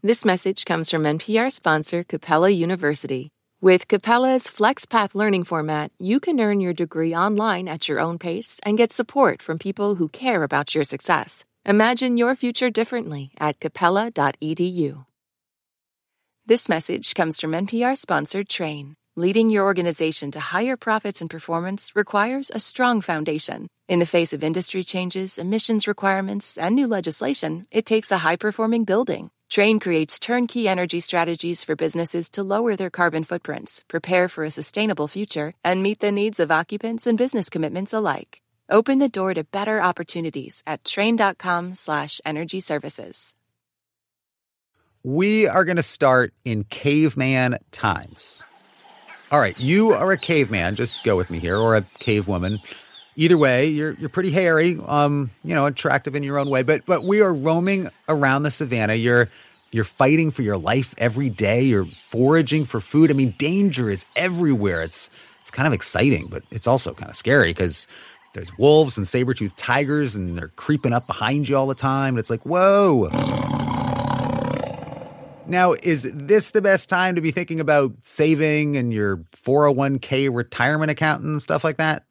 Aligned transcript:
This 0.00 0.24
message 0.24 0.64
comes 0.64 0.92
from 0.92 1.02
NPR 1.02 1.50
sponsor 1.50 2.04
Capella 2.04 2.50
University. 2.50 3.30
With 3.60 3.88
Capella's 3.88 4.44
FlexPath 4.44 5.12
learning 5.12 5.42
format, 5.42 5.90
you 5.98 6.20
can 6.20 6.38
earn 6.38 6.60
your 6.60 6.72
degree 6.72 7.16
online 7.16 7.66
at 7.66 7.88
your 7.88 7.98
own 7.98 8.16
pace 8.16 8.60
and 8.62 8.78
get 8.78 8.92
support 8.92 9.42
from 9.42 9.58
people 9.58 9.96
who 9.96 10.08
care 10.08 10.44
about 10.44 10.72
your 10.72 10.84
success. 10.84 11.44
Imagine 11.66 12.16
your 12.16 12.36
future 12.36 12.70
differently 12.70 13.32
at 13.40 13.58
capella.edu. 13.58 15.04
This 16.46 16.68
message 16.68 17.14
comes 17.16 17.40
from 17.40 17.50
NPR 17.50 17.98
sponsored 17.98 18.48
Trane. 18.48 18.94
Leading 19.16 19.50
your 19.50 19.64
organization 19.64 20.30
to 20.30 20.38
higher 20.38 20.76
profits 20.76 21.20
and 21.20 21.28
performance 21.28 21.96
requires 21.96 22.52
a 22.54 22.60
strong 22.60 23.00
foundation. 23.00 23.66
In 23.88 23.98
the 23.98 24.06
face 24.06 24.32
of 24.32 24.44
industry 24.44 24.84
changes, 24.84 25.38
emissions 25.38 25.88
requirements, 25.88 26.56
and 26.56 26.76
new 26.76 26.86
legislation, 26.86 27.66
it 27.72 27.84
takes 27.84 28.12
a 28.12 28.18
high 28.18 28.36
performing 28.36 28.84
building. 28.84 29.32
Trane 29.50 29.80
creates 29.80 30.18
turnkey 30.18 30.68
energy 30.68 31.00
strategies 31.00 31.64
for 31.64 31.74
businesses 31.74 32.28
to 32.30 32.42
lower 32.42 32.76
their 32.76 32.90
carbon 32.90 33.24
footprints, 33.24 33.82
prepare 33.88 34.28
for 34.28 34.44
a 34.44 34.50
sustainable 34.50 35.08
future, 35.08 35.54
and 35.64 35.82
meet 35.82 36.00
the 36.00 36.12
needs 36.12 36.38
of 36.38 36.50
occupants 36.50 37.06
and 37.06 37.16
business 37.16 37.48
commitments 37.48 37.94
alike. 37.94 38.42
Open 38.68 38.98
the 38.98 39.08
door 39.08 39.32
to 39.32 39.44
better 39.44 39.80
opportunities 39.80 40.62
at 40.66 40.84
trane.com/slash 40.84 42.20
energy 42.26 42.60
services. 42.60 43.34
We 45.02 45.48
are 45.48 45.64
going 45.64 45.76
to 45.76 45.82
start 45.82 46.34
in 46.44 46.64
caveman 46.64 47.56
times. 47.70 48.42
All 49.30 49.40
right, 49.40 49.58
you 49.58 49.92
are 49.92 50.12
a 50.12 50.18
caveman, 50.18 50.74
just 50.74 51.02
go 51.04 51.16
with 51.16 51.30
me 51.30 51.38
here, 51.38 51.56
or 51.56 51.76
a 51.76 51.86
cave 51.98 52.28
woman. 52.28 52.58
Either 53.18 53.36
way, 53.36 53.66
you're 53.66 53.94
you're 53.94 54.08
pretty 54.08 54.30
hairy, 54.30 54.78
um, 54.86 55.28
you 55.42 55.52
know, 55.52 55.66
attractive 55.66 56.14
in 56.14 56.22
your 56.22 56.38
own 56.38 56.48
way. 56.48 56.62
But 56.62 56.86
but 56.86 57.02
we 57.02 57.20
are 57.20 57.34
roaming 57.34 57.88
around 58.08 58.44
the 58.44 58.50
savannah. 58.52 58.94
You're 58.94 59.28
you're 59.72 59.82
fighting 59.82 60.30
for 60.30 60.42
your 60.42 60.56
life 60.56 60.94
every 60.98 61.28
day. 61.28 61.62
You're 61.62 61.84
foraging 61.84 62.64
for 62.64 62.78
food. 62.78 63.10
I 63.10 63.14
mean, 63.14 63.34
danger 63.36 63.90
is 63.90 64.06
everywhere. 64.14 64.82
It's 64.82 65.10
it's 65.40 65.50
kind 65.50 65.66
of 65.66 65.72
exciting, 65.72 66.28
but 66.30 66.44
it's 66.52 66.68
also 66.68 66.94
kind 66.94 67.10
of 67.10 67.16
scary 67.16 67.48
because 67.48 67.88
there's 68.34 68.56
wolves 68.56 68.96
and 68.96 69.08
saber-toothed 69.08 69.58
tigers 69.58 70.14
and 70.14 70.38
they're 70.38 70.52
creeping 70.54 70.92
up 70.92 71.08
behind 71.08 71.48
you 71.48 71.56
all 71.56 71.66
the 71.66 71.74
time. 71.74 72.10
And 72.10 72.20
it's 72.20 72.30
like, 72.30 72.46
whoa. 72.46 73.08
Now, 75.48 75.72
is 75.72 76.08
this 76.14 76.50
the 76.50 76.62
best 76.62 76.88
time 76.88 77.16
to 77.16 77.20
be 77.20 77.32
thinking 77.32 77.58
about 77.58 77.94
saving 78.02 78.76
and 78.76 78.92
your 78.92 79.16
401k 79.34 80.32
retirement 80.32 80.92
account 80.92 81.24
and 81.24 81.42
stuff 81.42 81.64
like 81.64 81.78
that? 81.78 82.04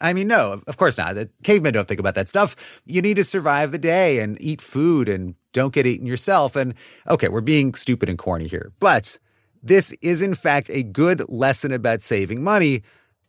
I 0.00 0.12
mean, 0.12 0.28
no, 0.28 0.62
of 0.66 0.76
course 0.76 0.98
not. 0.98 1.14
The 1.14 1.30
cavemen 1.42 1.72
don't 1.72 1.88
think 1.88 2.00
about 2.00 2.14
that 2.14 2.28
stuff. 2.28 2.56
You 2.84 3.00
need 3.02 3.14
to 3.14 3.24
survive 3.24 3.72
the 3.72 3.78
day 3.78 4.18
and 4.18 4.40
eat 4.40 4.60
food 4.60 5.08
and 5.08 5.34
don't 5.52 5.72
get 5.72 5.86
eaten 5.86 6.06
yourself. 6.06 6.54
And 6.56 6.74
okay, 7.08 7.28
we're 7.28 7.40
being 7.40 7.74
stupid 7.74 8.08
and 8.08 8.18
corny 8.18 8.46
here, 8.46 8.72
but 8.78 9.18
this 9.62 9.92
is 10.02 10.22
in 10.22 10.34
fact 10.34 10.70
a 10.70 10.82
good 10.82 11.28
lesson 11.30 11.72
about 11.72 12.02
saving 12.02 12.42
money 12.44 12.82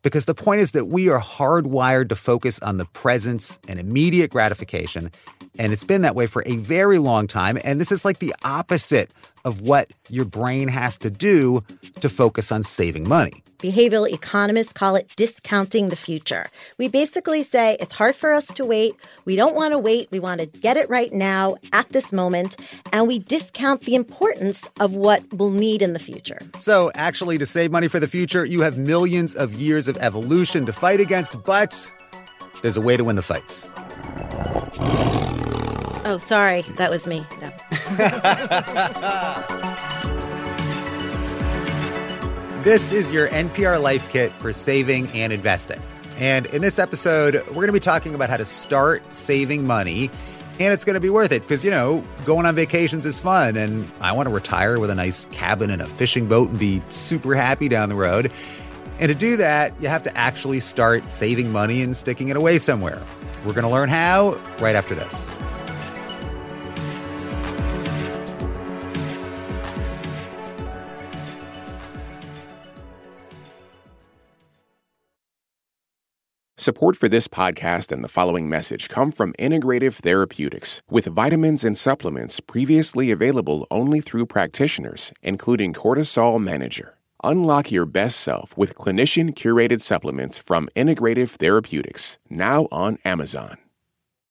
because 0.03 0.25
the 0.25 0.35
point 0.35 0.61
is 0.61 0.71
that 0.71 0.87
we 0.87 1.09
are 1.09 1.19
hardwired 1.19 2.09
to 2.09 2.15
focus 2.15 2.59
on 2.59 2.77
the 2.77 2.85
present 2.85 3.57
and 3.67 3.79
immediate 3.79 4.29
gratification. 4.29 5.11
And 5.57 5.73
it's 5.73 5.83
been 5.83 6.03
that 6.03 6.15
way 6.15 6.27
for 6.27 6.43
a 6.45 6.55
very 6.57 6.99
long 6.99 7.27
time. 7.27 7.57
And 7.63 7.81
this 7.81 7.91
is 7.91 8.05
like 8.05 8.19
the 8.19 8.33
opposite 8.43 9.11
of 9.45 9.61
what 9.61 9.89
your 10.09 10.25
brain 10.25 10.67
has 10.67 10.97
to 10.99 11.09
do 11.09 11.63
to 12.01 12.09
focus 12.09 12.51
on 12.51 12.63
saving 12.63 13.07
money. 13.07 13.43
Behavioral 13.59 14.07
economists 14.07 14.71
call 14.71 14.95
it 14.95 15.11
discounting 15.15 15.89
the 15.89 15.95
future. 15.95 16.45
We 16.77 16.89
basically 16.89 17.41
say 17.41 17.75
it's 17.79 17.93
hard 17.93 18.15
for 18.15 18.31
us 18.31 18.45
to 18.47 18.65
wait. 18.65 18.93
We 19.25 19.35
don't 19.35 19.55
want 19.55 19.71
to 19.71 19.79
wait. 19.79 20.09
We 20.11 20.19
want 20.19 20.41
to 20.41 20.45
get 20.45 20.77
it 20.77 20.87
right 20.89 21.11
now 21.11 21.55
at 21.73 21.89
this 21.89 22.13
moment. 22.13 22.57
And 22.91 23.07
we 23.07 23.17
discount 23.17 23.81
the 23.81 23.95
importance 23.95 24.67
of 24.79 24.93
what 24.93 25.23
we'll 25.33 25.49
need 25.49 25.81
in 25.81 25.93
the 25.93 25.99
future. 25.99 26.37
So, 26.59 26.91
actually, 26.93 27.39
to 27.39 27.47
save 27.47 27.71
money 27.71 27.87
for 27.87 27.99
the 27.99 28.07
future, 28.07 28.45
you 28.45 28.61
have 28.61 28.77
millions 28.77 29.33
of 29.33 29.55
years 29.55 29.87
of 29.87 29.97
evolution 29.97 30.67
to 30.67 30.73
fight 30.73 30.99
against, 30.99 31.41
but 31.43 31.91
there's 32.61 32.77
a 32.77 32.81
way 32.81 32.95
to 32.95 33.03
win 33.03 33.15
the 33.15 33.23
fights. 33.23 33.67
Oh, 36.05 36.19
sorry. 36.19 36.61
That 36.77 36.91
was 36.91 37.07
me. 37.07 37.25
No. 37.41 37.51
This 42.67 42.91
is 42.91 43.13
your 43.13 43.29
NPR 43.29 43.81
Life 43.81 44.09
Kit 44.09 44.29
for 44.29 44.51
saving 44.51 45.07
and 45.11 45.31
investing. 45.31 45.79
And 46.17 46.47
in 46.47 46.61
this 46.61 46.79
episode, 46.79 47.35
we're 47.47 47.53
going 47.53 47.67
to 47.67 47.71
be 47.71 47.79
talking 47.79 48.13
about 48.13 48.29
how 48.29 48.35
to 48.35 48.43
start 48.43 49.15
saving 49.15 49.65
money. 49.65 50.11
And 50.59 50.73
it's 50.73 50.83
going 50.83 50.95
to 50.95 50.99
be 50.99 51.09
worth 51.09 51.31
it 51.31 51.43
because, 51.43 51.63
you 51.63 51.71
know, 51.71 52.03
going 52.25 52.45
on 52.45 52.55
vacations 52.55 53.05
is 53.05 53.19
fun. 53.19 53.55
And 53.55 53.89
I 54.01 54.11
want 54.11 54.27
to 54.27 54.35
retire 54.35 54.81
with 54.81 54.89
a 54.89 54.95
nice 54.95 55.23
cabin 55.31 55.69
and 55.69 55.81
a 55.81 55.87
fishing 55.87 56.25
boat 56.25 56.49
and 56.49 56.59
be 56.59 56.81
super 56.89 57.35
happy 57.35 57.69
down 57.69 57.87
the 57.87 57.95
road. 57.95 58.33
And 58.99 59.07
to 59.07 59.15
do 59.15 59.37
that, 59.37 59.79
you 59.81 59.87
have 59.87 60.03
to 60.03 60.17
actually 60.17 60.59
start 60.59 61.09
saving 61.09 61.53
money 61.53 61.81
and 61.81 61.95
sticking 61.95 62.27
it 62.27 62.35
away 62.35 62.57
somewhere. 62.57 63.01
We're 63.45 63.53
going 63.53 63.63
to 63.63 63.71
learn 63.71 63.87
how 63.87 64.41
right 64.59 64.75
after 64.75 64.93
this. 64.93 65.31
Support 76.67 76.97
for 76.97 77.07
this 77.07 77.29
podcast 77.29 77.93
and 77.93 78.03
the 78.03 78.09
following 78.09 78.49
message 78.49 78.89
come 78.89 79.13
from 79.13 79.31
Integrative 79.39 79.93
Therapeutics, 79.93 80.81
with 80.89 81.05
vitamins 81.05 81.63
and 81.63 81.77
supplements 81.77 82.41
previously 82.41 83.09
available 83.09 83.65
only 83.71 84.01
through 84.01 84.25
practitioners, 84.25 85.13
including 85.21 85.71
Cortisol 85.71 86.43
Manager. 86.43 86.97
Unlock 87.23 87.71
your 87.71 87.85
best 87.85 88.19
self 88.19 88.57
with 88.57 88.75
clinician 88.75 89.33
curated 89.33 89.79
supplements 89.79 90.39
from 90.39 90.67
Integrative 90.75 91.29
Therapeutics, 91.29 92.19
now 92.29 92.67
on 92.69 92.97
Amazon. 93.05 93.57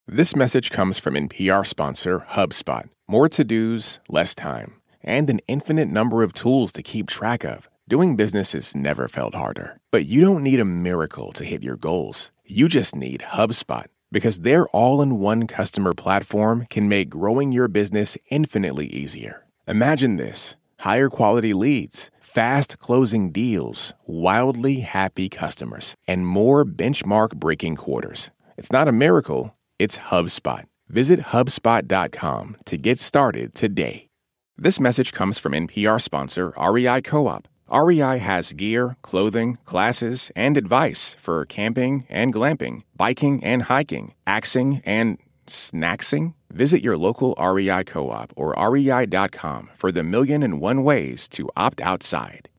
This 0.07 0.35
message 0.35 0.69
comes 0.69 0.99
from 0.99 1.15
NPR 1.15 1.65
sponsor 1.65 2.27
HubSpot. 2.29 2.87
More 3.07 3.29
to 3.29 3.43
dos, 3.43 3.99
less 4.09 4.35
time, 4.35 4.75
and 5.01 5.27
an 5.31 5.39
infinite 5.47 5.87
number 5.87 6.21
of 6.21 6.33
tools 6.33 6.71
to 6.73 6.83
keep 6.83 7.07
track 7.07 7.43
of. 7.43 7.67
Doing 7.89 8.17
business 8.17 8.51
has 8.51 8.75
never 8.75 9.07
felt 9.07 9.33
harder, 9.33 9.79
but 9.91 10.05
you 10.05 10.19
don't 10.19 10.43
need 10.43 10.59
a 10.59 10.65
miracle 10.65 11.31
to 11.31 11.45
hit 11.45 11.63
your 11.63 11.77
goals. 11.77 12.31
You 12.43 12.67
just 12.67 12.97
need 12.97 13.21
HubSpot 13.21 13.85
because 14.11 14.39
their 14.39 14.67
all 14.69 15.01
in 15.01 15.19
one 15.19 15.47
customer 15.47 15.93
platform 15.93 16.65
can 16.69 16.89
make 16.89 17.07
growing 17.09 17.53
your 17.53 17.69
business 17.69 18.17
infinitely 18.29 18.87
easier. 18.87 19.45
Imagine 19.69 20.17
this 20.17 20.57
higher 20.79 21.09
quality 21.09 21.53
leads, 21.53 22.11
fast 22.19 22.77
closing 22.77 23.31
deals, 23.31 23.93
wildly 24.05 24.81
happy 24.81 25.29
customers, 25.29 25.95
and 26.09 26.27
more 26.27 26.65
benchmark 26.65 27.37
breaking 27.37 27.77
quarters. 27.77 28.31
It's 28.57 28.71
not 28.71 28.89
a 28.89 28.99
miracle, 29.05 29.55
it's 29.79 29.97
HubSpot. 29.97 30.65
Visit 30.89 31.21
HubSpot.com 31.31 32.57
to 32.65 32.77
get 32.77 32.99
started 32.99 33.55
today. 33.55 34.09
This 34.57 34.77
message 34.77 35.13
comes 35.13 35.39
from 35.39 35.53
NPR 35.53 36.01
sponsor 36.01 36.51
REI 36.57 37.01
Co 37.01 37.27
op. 37.27 37.47
REI 37.71 38.19
has 38.19 38.53
gear, 38.53 38.97
clothing, 39.01 39.57
classes, 39.65 40.31
and 40.35 40.57
advice 40.57 41.15
for 41.19 41.45
camping 41.45 42.05
and 42.09 42.33
glamping, 42.33 42.83
biking 42.95 43.43
and 43.43 43.63
hiking, 43.63 44.13
axing 44.25 44.81
and 44.85 45.17
snacksing. 45.45 46.33
Visit 46.51 46.81
your 46.81 46.97
local 46.97 47.35
REI 47.39 47.83
co 47.83 48.09
op 48.09 48.31
or 48.35 48.55
rei.com 48.57 49.69
for 49.75 49.91
the 49.91 50.03
million 50.03 50.43
and 50.43 50.61
one 50.61 50.83
ways 50.83 51.27
to 51.29 51.49
opt 51.57 51.81
outside. 51.81 52.49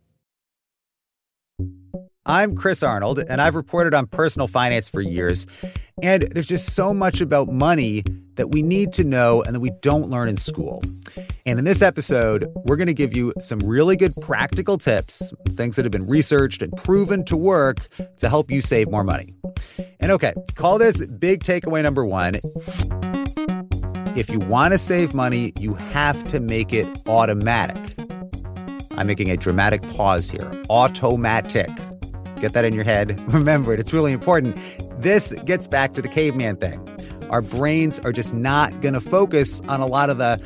I'm 2.28 2.56
Chris 2.56 2.83
Arnold, 2.83 3.21
and 3.27 3.41
I've 3.41 3.55
reported 3.55 3.94
on 3.94 4.06
personal 4.06 4.49
finance 4.49 4.87
for 4.87 5.00
years. 5.00 5.47
And 6.03 6.25
there's 6.25 6.47
just 6.47 6.75
so 6.75 6.93
much 6.93 7.22
about 7.22 7.49
money 7.49 8.05
that 8.34 8.50
we 8.50 8.61
need 8.61 8.93
to 8.93 9.03
know 9.03 9.43
and 9.43 9.55
that 9.55 9.61
we 9.61 9.71
don't 9.81 10.11
learn 10.11 10.28
in 10.28 10.37
school. 10.37 10.83
And 11.47 11.59
in 11.59 11.65
this 11.65 11.81
episode, 11.81 12.47
we're 12.66 12.77
going 12.77 12.86
to 12.86 12.92
give 12.92 13.16
you 13.16 13.33
some 13.39 13.60
really 13.60 13.97
good 13.97 14.15
practical 14.21 14.77
tips, 14.77 15.33
things 15.57 15.77
that 15.77 15.86
have 15.86 15.91
been 15.91 16.07
researched 16.07 16.60
and 16.60 16.71
proven 16.77 17.25
to 17.25 17.36
work 17.36 17.78
to 18.19 18.28
help 18.28 18.51
you 18.51 18.60
save 18.60 18.91
more 18.91 19.04
money. 19.04 19.34
And 19.98 20.13
okay, 20.13 20.34
call 20.54 20.77
this 20.77 21.04
big 21.07 21.42
takeaway 21.42 21.83
number 21.83 22.04
one. 22.04 22.41
If 24.19 24.28
you 24.28 24.39
want 24.41 24.72
to 24.74 24.78
save 24.78 25.15
money, 25.15 25.54
you 25.59 25.72
have 25.72 26.28
to 26.28 26.41
make 26.41 26.74
it 26.74 26.86
automatic. 27.09 27.95
I'm 28.98 29.07
making 29.07 29.31
a 29.31 29.39
dramatic 29.39 29.81
pause 29.95 30.31
here. 30.31 30.51
Automatic. 30.69 31.71
Get 32.40 32.52
that 32.52 32.64
in 32.64 32.74
your 32.74 32.84
head. 32.84 33.20
Remember 33.32 33.72
it, 33.74 33.80
it's 33.80 33.92
really 33.92 34.12
important. 34.12 34.56
This 35.02 35.32
gets 35.44 35.66
back 35.66 35.94
to 35.94 36.02
the 36.02 36.08
caveman 36.08 36.56
thing. 36.56 36.84
Our 37.30 37.42
brains 37.42 37.98
are 38.00 38.12
just 38.12 38.32
not 38.32 38.80
going 38.80 38.94
to 38.94 39.00
focus 39.00 39.60
on 39.62 39.80
a 39.80 39.86
lot 39.86 40.08
of 40.08 40.18
the, 40.18 40.40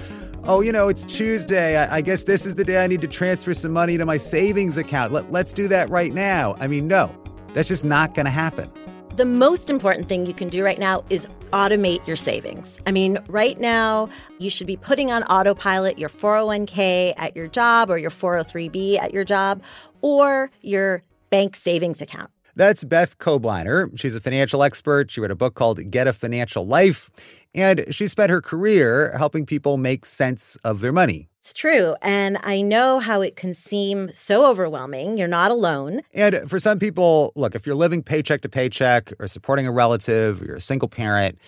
oh, 0.45 0.61
you 0.61 0.73
know, 0.73 0.89
it's 0.89 1.05
Tuesday. 1.05 1.77
I, 1.77 1.97
I, 1.97 2.01
guess 2.01 2.25
this 2.25 2.45
is 2.45 2.57
the 2.57 2.65
day 2.65 2.83
I 2.83 2.89
need 2.89 3.01
to 3.03 3.09
transfer 3.09 3.55
some 3.55 3.73
money 3.73 3.97
to 3.99 4.05
my 4.05 4.17
savings 4.17 4.77
account. 4.77 5.13
Let, 5.13 5.31
let's 5.31 5.53
do 5.53 5.69
that 5.69 5.89
right 5.91 6.13
now. 6.13 6.57
I 6.59 6.67
mean, 6.67 6.89
no, 6.89 7.15
that's 7.55 7.69
just 7.69 7.85
not 7.85 8.15
going 8.15 8.25
to 8.25 8.33
happen. 8.33 8.71
The 9.17 9.25
most 9.27 9.69
important 9.69 10.09
thing 10.09 10.27
you 10.27 10.35
can 10.35 10.49
do 10.49 10.65
right 10.65 10.79
now 10.79 11.05
is 11.11 11.29
automate 11.53 12.05
your 12.07 12.17
savings. 12.17 12.81
I 12.87 12.93
mean, 12.93 13.19
right 13.29 13.61
now, 13.61 14.09
you 14.39 14.49
should 14.49 14.67
be 14.67 14.77
putting 14.77 15.13
on 15.13 15.23
autopilot 15.25 15.99
your 15.99 16.09
401k 16.09 17.13
at 17.19 17.37
your 17.37 17.47
job 17.47 17.91
or 17.91 17.99
your 17.99 18.11
403b 18.11 18.99
at 18.99 19.13
your 19.13 19.25
job 19.25 19.63
or 20.01 20.51
your 20.63 21.03
bank 21.33 21.57
savings 21.57 22.03
account. 22.03 22.31
That's 22.55 22.85
Beth 22.85 23.19
Kobliner. 23.19 23.99
She's 23.99 24.15
a 24.15 24.21
financial 24.21 24.63
expert. 24.63 25.11
She 25.11 25.21
wrote 25.23 25.31
a 25.31 25.35
book 25.35 25.55
called 25.55 25.91
Get 25.91 26.07
a 26.07 26.13
Financial 26.13 26.67
Life, 26.67 27.11
and 27.55 27.87
she 27.91 28.07
spent 28.07 28.31
her 28.31 28.43
career 28.43 29.17
helping 29.17 29.47
people 29.47 29.79
make 29.79 30.05
sense 30.05 30.57
of 30.57 30.81
their 30.81 30.93
money. 30.93 31.31
It's 31.41 31.55
true. 31.55 31.97
And 32.03 32.39
I 32.43 32.61
know 32.61 33.01
how 33.01 33.23
it 33.23 33.35
can 33.35 33.55
seem 33.55 34.13
so 34.13 34.47
overwhelming. 34.47 35.17
You're 35.17 35.27
not 35.27 35.51
alone. 35.51 36.03
And 36.15 36.49
for 36.49 36.61
some 36.61 36.79
people, 36.79 37.33
look, 37.35 37.55
if 37.55 37.67
you're 37.67 37.75
living 37.75 38.03
paycheck 38.03 38.43
to 38.43 38.49
paycheck 38.49 39.13
or 39.19 39.27
supporting 39.27 39.67
a 39.67 39.73
relative 39.73 40.41
or 40.41 40.45
you're 40.45 40.57
a 40.57 40.61
single 40.61 40.89
parent, 40.89 41.39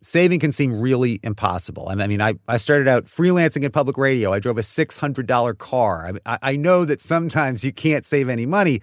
saving 0.00 0.40
can 0.40 0.52
seem 0.52 0.78
really 0.78 1.18
impossible. 1.22 1.88
I 1.88 2.06
mean, 2.06 2.20
I, 2.20 2.34
I 2.46 2.56
started 2.56 2.88
out 2.88 3.06
freelancing 3.06 3.62
in 3.62 3.70
public 3.70 3.96
radio. 3.96 4.32
I 4.32 4.38
drove 4.38 4.58
a 4.58 4.62
$600 4.62 5.58
car. 5.58 6.12
I, 6.26 6.38
I 6.42 6.56
know 6.56 6.84
that 6.84 7.00
sometimes 7.00 7.64
you 7.64 7.72
can't 7.72 8.04
save 8.04 8.28
any 8.28 8.44
money, 8.44 8.80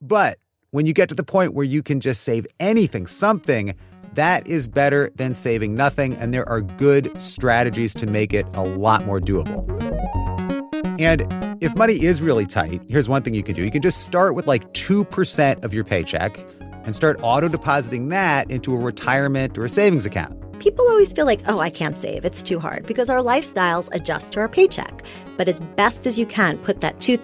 but 0.00 0.38
when 0.70 0.86
you 0.86 0.92
get 0.92 1.08
to 1.08 1.14
the 1.14 1.24
point 1.24 1.54
where 1.54 1.64
you 1.64 1.82
can 1.82 2.00
just 2.00 2.22
save 2.22 2.46
anything, 2.60 3.06
something, 3.06 3.74
that 4.14 4.46
is 4.46 4.68
better 4.68 5.10
than 5.16 5.34
saving 5.34 5.74
nothing. 5.74 6.14
And 6.16 6.34
there 6.34 6.48
are 6.48 6.60
good 6.60 7.10
strategies 7.20 7.94
to 7.94 8.06
make 8.06 8.34
it 8.34 8.46
a 8.54 8.62
lot 8.62 9.04
more 9.04 9.20
doable. 9.20 9.64
And 11.00 11.26
if 11.62 11.74
money 11.74 12.02
is 12.02 12.20
really 12.20 12.46
tight, 12.46 12.82
here's 12.88 13.08
one 13.08 13.22
thing 13.22 13.34
you 13.34 13.42
can 13.42 13.54
do. 13.54 13.62
You 13.62 13.70
can 13.70 13.82
just 13.82 14.04
start 14.04 14.34
with 14.34 14.46
like 14.46 14.72
2% 14.72 15.64
of 15.64 15.72
your 15.72 15.84
paycheck 15.84 16.38
and 16.84 16.94
start 16.94 17.18
auto 17.22 17.48
depositing 17.48 18.08
that 18.08 18.50
into 18.50 18.74
a 18.74 18.78
retirement 18.78 19.56
or 19.58 19.64
a 19.64 19.68
savings 19.68 20.06
account. 20.06 20.37
People 20.58 20.88
always 20.88 21.12
feel 21.12 21.24
like, 21.24 21.40
oh, 21.46 21.60
I 21.60 21.70
can't 21.70 21.96
save. 21.96 22.24
It's 22.24 22.42
too 22.42 22.58
hard 22.58 22.84
because 22.84 23.08
our 23.08 23.20
lifestyles 23.20 23.88
adjust 23.92 24.32
to 24.32 24.40
our 24.40 24.48
paycheck. 24.48 25.04
But 25.36 25.46
as 25.46 25.60
best 25.76 26.04
as 26.06 26.18
you 26.18 26.26
can, 26.26 26.58
put 26.58 26.80
that 26.80 26.98
2%, 26.98 27.18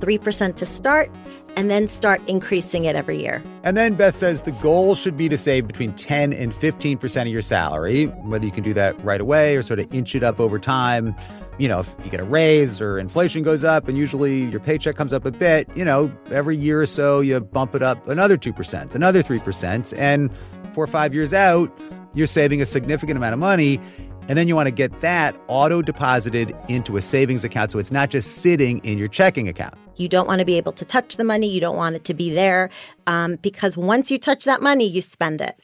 3% 0.00 0.56
to 0.56 0.66
start 0.66 1.10
and 1.54 1.70
then 1.70 1.86
start 1.86 2.22
increasing 2.26 2.86
it 2.86 2.96
every 2.96 3.20
year. 3.20 3.42
And 3.62 3.76
then 3.76 3.94
Beth 3.94 4.16
says 4.16 4.42
the 4.42 4.52
goal 4.52 4.94
should 4.94 5.18
be 5.18 5.28
to 5.28 5.36
save 5.36 5.66
between 5.66 5.92
10 5.94 6.32
and 6.32 6.52
15% 6.52 7.22
of 7.22 7.28
your 7.28 7.42
salary, 7.42 8.06
whether 8.06 8.46
you 8.46 8.52
can 8.52 8.64
do 8.64 8.72
that 8.74 8.98
right 9.04 9.20
away 9.20 9.54
or 9.56 9.62
sort 9.62 9.80
of 9.80 9.92
inch 9.92 10.14
it 10.14 10.22
up 10.22 10.40
over 10.40 10.58
time. 10.58 11.14
You 11.58 11.68
know, 11.68 11.80
if 11.80 11.94
you 12.04 12.10
get 12.10 12.20
a 12.20 12.24
raise 12.24 12.80
or 12.80 12.98
inflation 12.98 13.42
goes 13.42 13.64
up 13.64 13.88
and 13.88 13.98
usually 13.98 14.44
your 14.44 14.60
paycheck 14.60 14.96
comes 14.96 15.12
up 15.12 15.26
a 15.26 15.30
bit, 15.30 15.68
you 15.76 15.84
know, 15.84 16.10
every 16.30 16.56
year 16.56 16.80
or 16.80 16.86
so 16.86 17.20
you 17.20 17.38
bump 17.40 17.74
it 17.74 17.82
up 17.82 18.08
another 18.08 18.38
2%, 18.38 18.94
another 18.94 19.22
3%. 19.22 19.98
And 19.98 20.30
four 20.72 20.84
or 20.84 20.86
five 20.86 21.12
years 21.12 21.32
out, 21.32 21.76
you're 22.14 22.26
saving 22.26 22.60
a 22.60 22.66
significant 22.66 23.16
amount 23.16 23.32
of 23.32 23.38
money. 23.38 23.80
And 24.28 24.36
then 24.36 24.46
you 24.46 24.54
want 24.54 24.66
to 24.66 24.72
get 24.72 25.00
that 25.00 25.38
auto 25.48 25.80
deposited 25.80 26.54
into 26.68 26.96
a 26.96 27.00
savings 27.00 27.44
account 27.44 27.72
so 27.72 27.78
it's 27.78 27.90
not 27.90 28.10
just 28.10 28.36
sitting 28.36 28.78
in 28.84 28.98
your 28.98 29.08
checking 29.08 29.48
account. 29.48 29.74
You 29.96 30.08
don't 30.08 30.28
want 30.28 30.40
to 30.40 30.44
be 30.44 30.56
able 30.56 30.72
to 30.72 30.84
touch 30.84 31.16
the 31.16 31.24
money. 31.24 31.48
You 31.48 31.60
don't 31.60 31.76
want 31.76 31.96
it 31.96 32.04
to 32.04 32.14
be 32.14 32.30
there 32.30 32.70
um, 33.06 33.36
because 33.36 33.76
once 33.76 34.10
you 34.10 34.18
touch 34.18 34.44
that 34.44 34.60
money, 34.60 34.86
you 34.86 35.00
spend 35.00 35.40
it. 35.40 35.58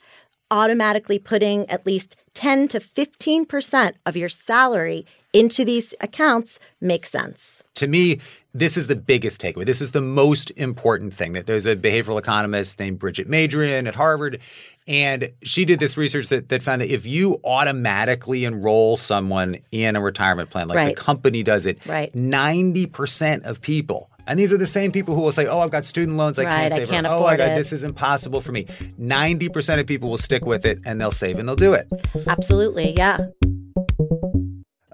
Automatically 0.50 1.18
putting 1.18 1.68
at 1.68 1.84
least 1.86 2.16
10 2.34 2.68
to 2.68 2.80
15% 2.80 3.94
of 4.06 4.16
your 4.16 4.28
salary 4.28 5.06
into 5.32 5.64
these 5.64 5.94
accounts 6.00 6.60
makes 6.80 7.10
sense. 7.10 7.62
To 7.74 7.88
me, 7.88 8.20
this 8.54 8.76
is 8.76 8.86
the 8.86 8.94
biggest 8.94 9.40
takeaway. 9.40 9.66
This 9.66 9.80
is 9.80 9.90
the 9.90 10.00
most 10.00 10.52
important 10.52 11.12
thing. 11.12 11.32
That 11.32 11.46
there's 11.46 11.66
a 11.66 11.74
behavioral 11.74 12.18
economist 12.18 12.78
named 12.78 13.00
Brigitte 13.00 13.28
Madrian 13.28 13.88
at 13.88 13.96
Harvard, 13.96 14.40
and 14.86 15.30
she 15.42 15.64
did 15.64 15.80
this 15.80 15.96
research 15.96 16.28
that, 16.28 16.50
that 16.50 16.62
found 16.62 16.80
that 16.82 16.92
if 16.92 17.04
you 17.04 17.40
automatically 17.42 18.44
enroll 18.44 18.96
someone 18.96 19.58
in 19.72 19.96
a 19.96 20.00
retirement 20.00 20.50
plan, 20.50 20.68
like 20.68 20.76
right. 20.76 20.96
the 20.96 21.02
company 21.02 21.42
does 21.42 21.66
it, 21.66 21.84
right. 21.84 22.12
90% 22.12 23.42
of 23.42 23.60
people 23.60 24.08
and 24.26 24.38
these 24.38 24.52
are 24.52 24.56
the 24.56 24.66
same 24.66 24.92
people 24.92 25.14
who 25.14 25.20
will 25.20 25.32
say, 25.32 25.46
"Oh, 25.46 25.60
I've 25.60 25.70
got 25.70 25.84
student 25.84 26.16
loans, 26.16 26.38
I 26.38 26.44
right, 26.44 26.50
can't 26.50 26.74
save." 26.74 26.88
I 26.88 26.92
can't 26.92 27.06
oh, 27.06 27.24
I 27.24 27.36
got 27.36 27.52
it. 27.52 27.54
this 27.54 27.72
is 27.72 27.84
impossible 27.84 28.40
for 28.40 28.52
me. 28.52 28.66
Ninety 28.98 29.48
percent 29.48 29.80
of 29.80 29.86
people 29.86 30.10
will 30.10 30.18
stick 30.18 30.44
with 30.44 30.64
it 30.64 30.80
and 30.84 31.00
they'll 31.00 31.10
save 31.10 31.38
and 31.38 31.48
they'll 31.48 31.56
do 31.56 31.74
it. 31.74 31.88
Absolutely, 32.26 32.94
yeah. 32.96 33.18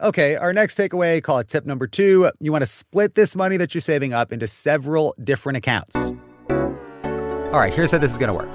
Okay, 0.02 0.34
our 0.34 0.54
next 0.54 0.78
takeaway, 0.78 1.22
call 1.22 1.40
it 1.40 1.48
tip 1.48 1.66
number 1.66 1.86
two. 1.86 2.30
You 2.40 2.52
want 2.52 2.62
to 2.62 2.66
split 2.66 3.14
this 3.14 3.36
money 3.36 3.58
that 3.58 3.74
you're 3.74 3.82
saving 3.82 4.14
up 4.14 4.32
into 4.32 4.46
several 4.46 5.14
different 5.22 5.58
accounts. 5.58 5.94
All 5.94 7.58
right, 7.58 7.72
here's 7.72 7.92
how 7.92 7.98
this 7.98 8.10
is 8.10 8.16
going 8.16 8.28
to 8.28 8.34
work. 8.34 8.48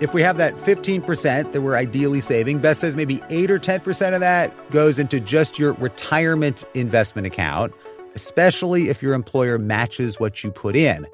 If 0.00 0.12
we 0.12 0.22
have 0.22 0.36
that 0.36 0.54
15% 0.54 1.52
that 1.52 1.60
we're 1.62 1.74
ideally 1.74 2.20
saving, 2.20 2.58
Beth 2.58 2.76
says 2.76 2.94
maybe 2.94 3.22
8 3.30 3.50
or 3.50 3.58
10% 3.58 4.14
of 4.14 4.20
that 4.20 4.52
goes 4.70 4.98
into 4.98 5.18
just 5.18 5.58
your 5.58 5.72
retirement 5.72 6.62
investment 6.74 7.26
account 7.26 7.72
especially 8.16 8.88
if 8.88 9.02
your 9.02 9.14
employer 9.14 9.58
matches 9.58 10.18
what 10.18 10.42
you 10.42 10.50
put 10.50 10.74
in. 10.74 11.06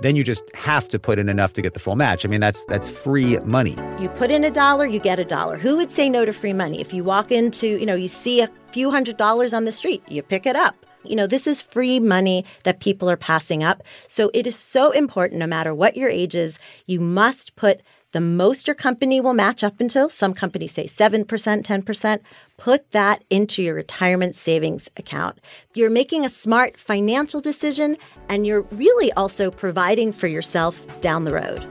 Then 0.00 0.14
you 0.14 0.22
just 0.22 0.44
have 0.54 0.86
to 0.88 0.98
put 0.98 1.18
in 1.18 1.28
enough 1.28 1.54
to 1.54 1.62
get 1.62 1.74
the 1.74 1.80
full 1.80 1.96
match. 1.96 2.24
I 2.24 2.28
mean, 2.28 2.40
that's 2.40 2.64
that's 2.66 2.88
free 2.88 3.38
money. 3.40 3.76
You 3.98 4.08
put 4.10 4.30
in 4.30 4.44
a 4.44 4.50
dollar, 4.50 4.86
you 4.86 5.00
get 5.00 5.18
a 5.18 5.24
dollar. 5.24 5.58
Who 5.58 5.76
would 5.76 5.90
say 5.90 6.08
no 6.08 6.24
to 6.24 6.32
free 6.32 6.52
money? 6.52 6.80
If 6.80 6.92
you 6.92 7.02
walk 7.02 7.32
into, 7.32 7.66
you 7.66 7.86
know, 7.86 7.96
you 7.96 8.06
see 8.06 8.40
a 8.40 8.48
few 8.70 8.90
hundred 8.90 9.16
dollars 9.16 9.52
on 9.52 9.64
the 9.64 9.72
street, 9.72 10.02
you 10.08 10.22
pick 10.22 10.46
it 10.46 10.54
up. 10.54 10.76
You 11.04 11.16
know, 11.16 11.26
this 11.26 11.46
is 11.46 11.60
free 11.60 11.98
money 12.00 12.44
that 12.64 12.80
people 12.80 13.10
are 13.10 13.16
passing 13.16 13.64
up. 13.64 13.82
So 14.06 14.30
it 14.34 14.46
is 14.46 14.56
so 14.56 14.90
important, 14.90 15.40
no 15.40 15.46
matter 15.46 15.74
what 15.74 15.96
your 15.96 16.08
age 16.08 16.34
is, 16.34 16.58
you 16.86 17.00
must 17.00 17.56
put 17.56 17.80
the 18.12 18.20
most 18.20 18.66
your 18.66 18.74
company 18.74 19.20
will 19.20 19.34
match 19.34 19.62
up 19.62 19.80
until 19.80 20.08
some 20.08 20.32
companies 20.32 20.72
say 20.72 20.84
7%, 20.84 21.26
10%. 21.26 22.20
Put 22.56 22.90
that 22.92 23.22
into 23.28 23.62
your 23.62 23.74
retirement 23.74 24.34
savings 24.34 24.88
account. 24.96 25.38
You're 25.74 25.90
making 25.90 26.24
a 26.24 26.30
smart 26.30 26.76
financial 26.76 27.40
decision 27.40 27.98
and 28.28 28.46
you're 28.46 28.62
really 28.72 29.12
also 29.12 29.50
providing 29.50 30.12
for 30.12 30.26
yourself 30.26 30.84
down 31.02 31.24
the 31.24 31.34
road. 31.34 31.66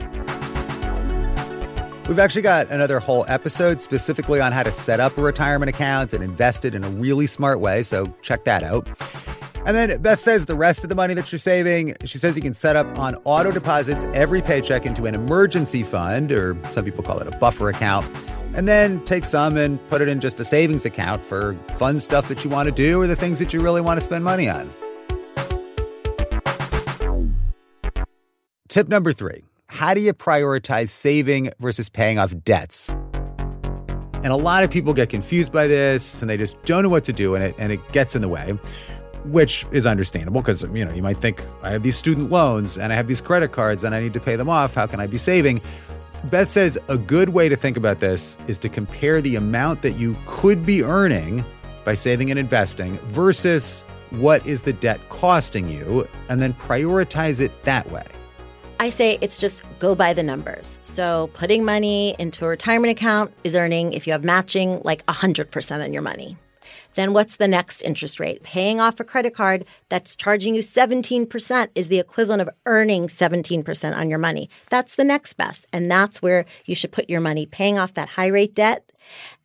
We've 2.08 2.18
actually 2.18 2.42
got 2.42 2.70
another 2.70 3.00
whole 3.00 3.26
episode 3.28 3.82
specifically 3.82 4.40
on 4.40 4.52
how 4.52 4.62
to 4.62 4.72
set 4.72 4.98
up 4.98 5.18
a 5.18 5.22
retirement 5.22 5.68
account 5.68 6.14
and 6.14 6.24
invest 6.24 6.64
it 6.64 6.74
in 6.74 6.82
a 6.82 6.88
really 6.88 7.26
smart 7.26 7.60
way, 7.60 7.82
so 7.82 8.06
check 8.22 8.44
that 8.44 8.62
out. 8.62 8.88
And 9.66 9.76
then 9.76 10.00
Beth 10.00 10.20
says 10.20 10.46
the 10.46 10.54
rest 10.54 10.82
of 10.82 10.88
the 10.88 10.94
money 10.94 11.14
that 11.14 11.30
you're 11.30 11.38
saving, 11.38 11.94
she 12.04 12.18
says 12.18 12.36
you 12.36 12.42
can 12.42 12.54
set 12.54 12.76
up 12.76 12.98
on 12.98 13.16
auto 13.24 13.50
deposits 13.50 14.04
every 14.14 14.40
paycheck 14.40 14.86
into 14.86 15.06
an 15.06 15.14
emergency 15.14 15.82
fund, 15.82 16.32
or 16.32 16.56
some 16.70 16.84
people 16.84 17.04
call 17.04 17.18
it 17.18 17.26
a 17.26 17.36
buffer 17.38 17.68
account, 17.68 18.06
and 18.54 18.66
then 18.66 19.04
take 19.04 19.24
some 19.24 19.56
and 19.56 19.86
put 19.88 20.00
it 20.00 20.08
in 20.08 20.20
just 20.20 20.40
a 20.40 20.44
savings 20.44 20.84
account 20.84 21.24
for 21.24 21.54
fun 21.76 22.00
stuff 22.00 22.28
that 22.28 22.44
you 22.44 22.50
want 22.50 22.66
to 22.66 22.72
do 22.72 23.00
or 23.00 23.06
the 23.06 23.16
things 23.16 23.38
that 23.38 23.52
you 23.52 23.60
really 23.60 23.80
want 23.80 23.98
to 23.98 24.04
spend 24.04 24.24
money 24.24 24.48
on. 24.48 24.72
Tip 28.68 28.88
number 28.88 29.12
three 29.12 29.44
How 29.66 29.92
do 29.92 30.00
you 30.00 30.14
prioritize 30.14 30.88
saving 30.88 31.50
versus 31.58 31.88
paying 31.88 32.18
off 32.18 32.34
debts? 32.44 32.94
And 34.24 34.32
a 34.32 34.36
lot 34.36 34.64
of 34.64 34.70
people 34.70 34.92
get 34.94 35.10
confused 35.10 35.52
by 35.52 35.68
this 35.68 36.20
and 36.20 36.28
they 36.28 36.36
just 36.36 36.60
don't 36.64 36.82
know 36.82 36.88
what 36.88 37.04
to 37.04 37.12
do 37.12 37.36
and 37.36 37.44
it, 37.44 37.54
and 37.58 37.70
it 37.70 37.92
gets 37.92 38.16
in 38.16 38.22
the 38.22 38.28
way 38.28 38.58
which 39.24 39.66
is 39.72 39.86
understandable 39.86 40.40
because 40.40 40.62
you 40.62 40.84
know 40.84 40.92
you 40.92 41.02
might 41.02 41.18
think 41.18 41.42
I 41.62 41.70
have 41.70 41.82
these 41.82 41.96
student 41.96 42.30
loans 42.30 42.78
and 42.78 42.92
I 42.92 42.96
have 42.96 43.06
these 43.06 43.20
credit 43.20 43.52
cards 43.52 43.84
and 43.84 43.94
I 43.94 44.00
need 44.00 44.14
to 44.14 44.20
pay 44.20 44.36
them 44.36 44.48
off. 44.48 44.74
How 44.74 44.86
can 44.86 45.00
I 45.00 45.06
be 45.06 45.18
saving? 45.18 45.60
Beth 46.24 46.50
says 46.50 46.76
a 46.88 46.98
good 46.98 47.30
way 47.30 47.48
to 47.48 47.56
think 47.56 47.76
about 47.76 48.00
this 48.00 48.36
is 48.48 48.58
to 48.58 48.68
compare 48.68 49.20
the 49.20 49.36
amount 49.36 49.82
that 49.82 49.92
you 49.92 50.16
could 50.26 50.66
be 50.66 50.82
earning 50.82 51.44
by 51.84 51.94
saving 51.94 52.30
and 52.30 52.38
investing 52.38 52.98
versus 53.06 53.84
what 54.10 54.44
is 54.46 54.62
the 54.62 54.72
debt 54.72 55.00
costing 55.10 55.68
you 55.68 56.08
and 56.28 56.40
then 56.40 56.54
prioritize 56.54 57.40
it 57.40 57.62
that 57.62 57.88
way. 57.90 58.04
I 58.80 58.90
say 58.90 59.18
it's 59.20 59.36
just 59.36 59.62
go 59.78 59.94
by 59.94 60.12
the 60.12 60.22
numbers. 60.22 60.78
So 60.82 61.30
putting 61.34 61.64
money 61.64 62.14
into 62.18 62.44
a 62.44 62.48
retirement 62.48 62.92
account 62.92 63.32
is 63.42 63.56
earning, 63.56 63.92
if 63.92 64.06
you 64.06 64.12
have 64.12 64.22
matching, 64.22 64.80
like 64.84 65.04
100% 65.06 65.84
on 65.84 65.92
your 65.92 66.02
money. 66.02 66.36
Then 66.94 67.12
what's 67.12 67.36
the 67.36 67.48
next 67.48 67.82
interest 67.82 68.18
rate? 68.20 68.42
Paying 68.42 68.80
off 68.80 69.00
a 69.00 69.04
credit 69.04 69.34
card 69.34 69.64
that's 69.88 70.16
charging 70.16 70.54
you 70.54 70.62
17% 70.62 71.68
is 71.74 71.88
the 71.88 71.98
equivalent 71.98 72.42
of 72.42 72.50
earning 72.66 73.08
17% 73.08 73.96
on 73.96 74.10
your 74.10 74.18
money. 74.18 74.48
That's 74.70 74.94
the 74.94 75.04
next 75.04 75.34
best. 75.34 75.66
And 75.72 75.90
that's 75.90 76.22
where 76.22 76.44
you 76.64 76.74
should 76.74 76.92
put 76.92 77.10
your 77.10 77.20
money, 77.20 77.46
paying 77.46 77.78
off 77.78 77.94
that 77.94 78.10
high 78.10 78.26
rate 78.26 78.54
debt 78.54 78.90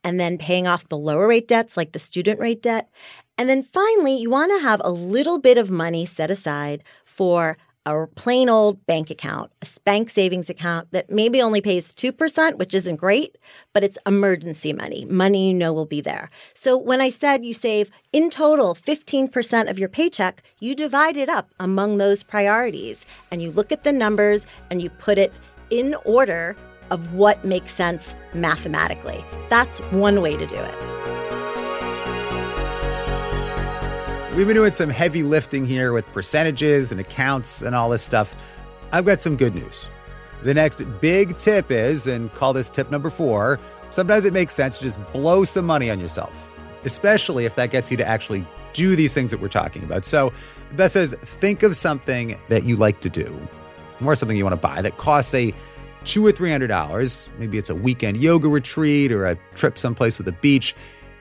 and 0.04 0.20
then 0.20 0.38
paying 0.38 0.68
off 0.68 0.88
the 0.88 0.98
lower 0.98 1.28
rate 1.28 1.48
debts 1.48 1.78
like 1.78 1.92
the 1.92 2.00
student 2.00 2.40
rate 2.40 2.62
debt. 2.62 2.90
And 3.38 3.50
then 3.50 3.64
finally, 3.64 4.16
you 4.16 4.30
want 4.30 4.52
to 4.52 4.64
have 4.64 4.82
a 4.84 4.92
little 4.92 5.40
bit 5.40 5.58
of 5.58 5.72
money 5.72 6.06
set 6.06 6.30
aside 6.30 6.84
for 7.04 7.58
a 7.86 8.08
plain 8.08 8.50
old 8.50 8.86
bank 8.86 9.10
account, 9.10 9.52
a 9.62 9.68
bank 9.84 10.10
savings 10.10 10.50
account 10.50 10.92
that 10.92 11.10
maybe 11.10 11.42
only 11.42 11.62
pays 11.62 11.92
2%, 11.94 12.58
which 12.58 12.74
isn't 12.74 12.96
great, 12.96 13.38
but 13.74 13.84
it's 13.84 13.98
emergency 14.06 14.72
money, 14.72 15.06
money 15.06 15.50
you 15.50 15.54
know 15.54 15.74
will 15.74 15.86
be 15.86 16.02
there. 16.02 16.30
So 16.54 16.78
when 16.78 17.02
I 17.02 17.10
said 17.10 17.46
you 17.46 17.54
save 17.54 17.92
in 18.12 18.30
total 18.30 18.76
15% 18.76 19.70
of 19.70 19.78
your 19.78 19.90
paycheck, 19.90 20.44
you 20.60 20.76
divide 20.76 21.18
it 21.18 21.30
up 21.30 21.50
among 21.60 21.98
those 21.98 22.24
priorities 22.24 23.06
and 23.32 23.42
you 23.42 23.52
look 23.52 23.72
at 23.72 23.84
the 23.84 23.92
numbers 23.92 24.46
and 24.70 24.82
you 24.82 24.90
put 24.90 25.18
it 25.18 25.34
in 25.70 25.96
order 26.06 26.56
of 26.90 27.14
what 27.14 27.44
makes 27.44 27.74
sense 27.74 28.16
mathematically. 28.34 29.24
That's 29.50 29.80
one 29.92 30.22
way 30.22 30.38
to 30.38 30.46
do 30.46 30.56
it. 30.56 31.03
We've 34.36 34.48
been 34.48 34.56
doing 34.56 34.72
some 34.72 34.90
heavy 34.90 35.22
lifting 35.22 35.64
here 35.64 35.94
with 35.94 36.12
percentages 36.12 36.92
and 36.92 37.00
accounts 37.00 37.62
and 37.62 37.76
all 37.76 37.92
this 37.92 38.02
stuff. 38.02 38.36
I've 38.92 39.06
got 39.06 39.22
some 39.22 39.38
good 39.38 39.54
news. 39.54 39.88
The 40.42 40.56
next 40.56 40.82
big 41.00 41.38
tip 41.38 41.70
is, 41.70 42.08
and 42.08 42.34
call 42.34 42.52
this 42.52 42.68
tip 42.68 42.90
number 42.90 43.12
four, 43.12 43.60
sometimes 43.92 44.26
it 44.26 44.34
makes 44.34 44.56
sense 44.56 44.80
to 44.80 44.86
just 44.86 45.00
blow 45.14 45.44
some 45.44 45.68
money 45.68 45.92
on 45.92 46.00
yourself, 46.00 46.34
especially 46.84 47.46
if 47.46 47.54
that 47.58 47.70
gets 47.70 47.92
you 47.92 47.98
to 47.98 48.08
actually 48.08 48.44
do 48.74 48.96
these 48.96 49.14
things 49.14 49.30
that 49.30 49.40
we're 49.40 49.50
talking 49.50 49.84
about. 49.84 50.04
So, 50.04 50.34
Beth 50.72 50.94
says, 50.94 51.14
think 51.22 51.62
of 51.62 51.78
something 51.78 52.36
that 52.50 52.64
you 52.64 52.76
like 52.76 53.02
to 53.02 53.10
do, 53.10 53.40
or 54.04 54.16
something 54.16 54.36
you 54.36 54.44
want 54.44 54.60
to 54.60 54.68
buy 54.68 54.82
that 54.82 54.98
costs, 54.98 55.30
say, 55.30 55.54
two 56.06 56.26
or 56.26 56.32
three 56.32 56.50
hundred 56.50 56.68
dollars. 56.68 57.30
Maybe 57.38 57.60
it's 57.60 57.70
a 57.70 57.76
weekend 57.76 58.18
yoga 58.18 58.50
retreat 58.50 59.12
or 59.12 59.28
a 59.28 59.38
trip 59.54 59.78
someplace 59.78 60.18
with 60.18 60.28
a 60.28 60.32
beach. 60.32 60.76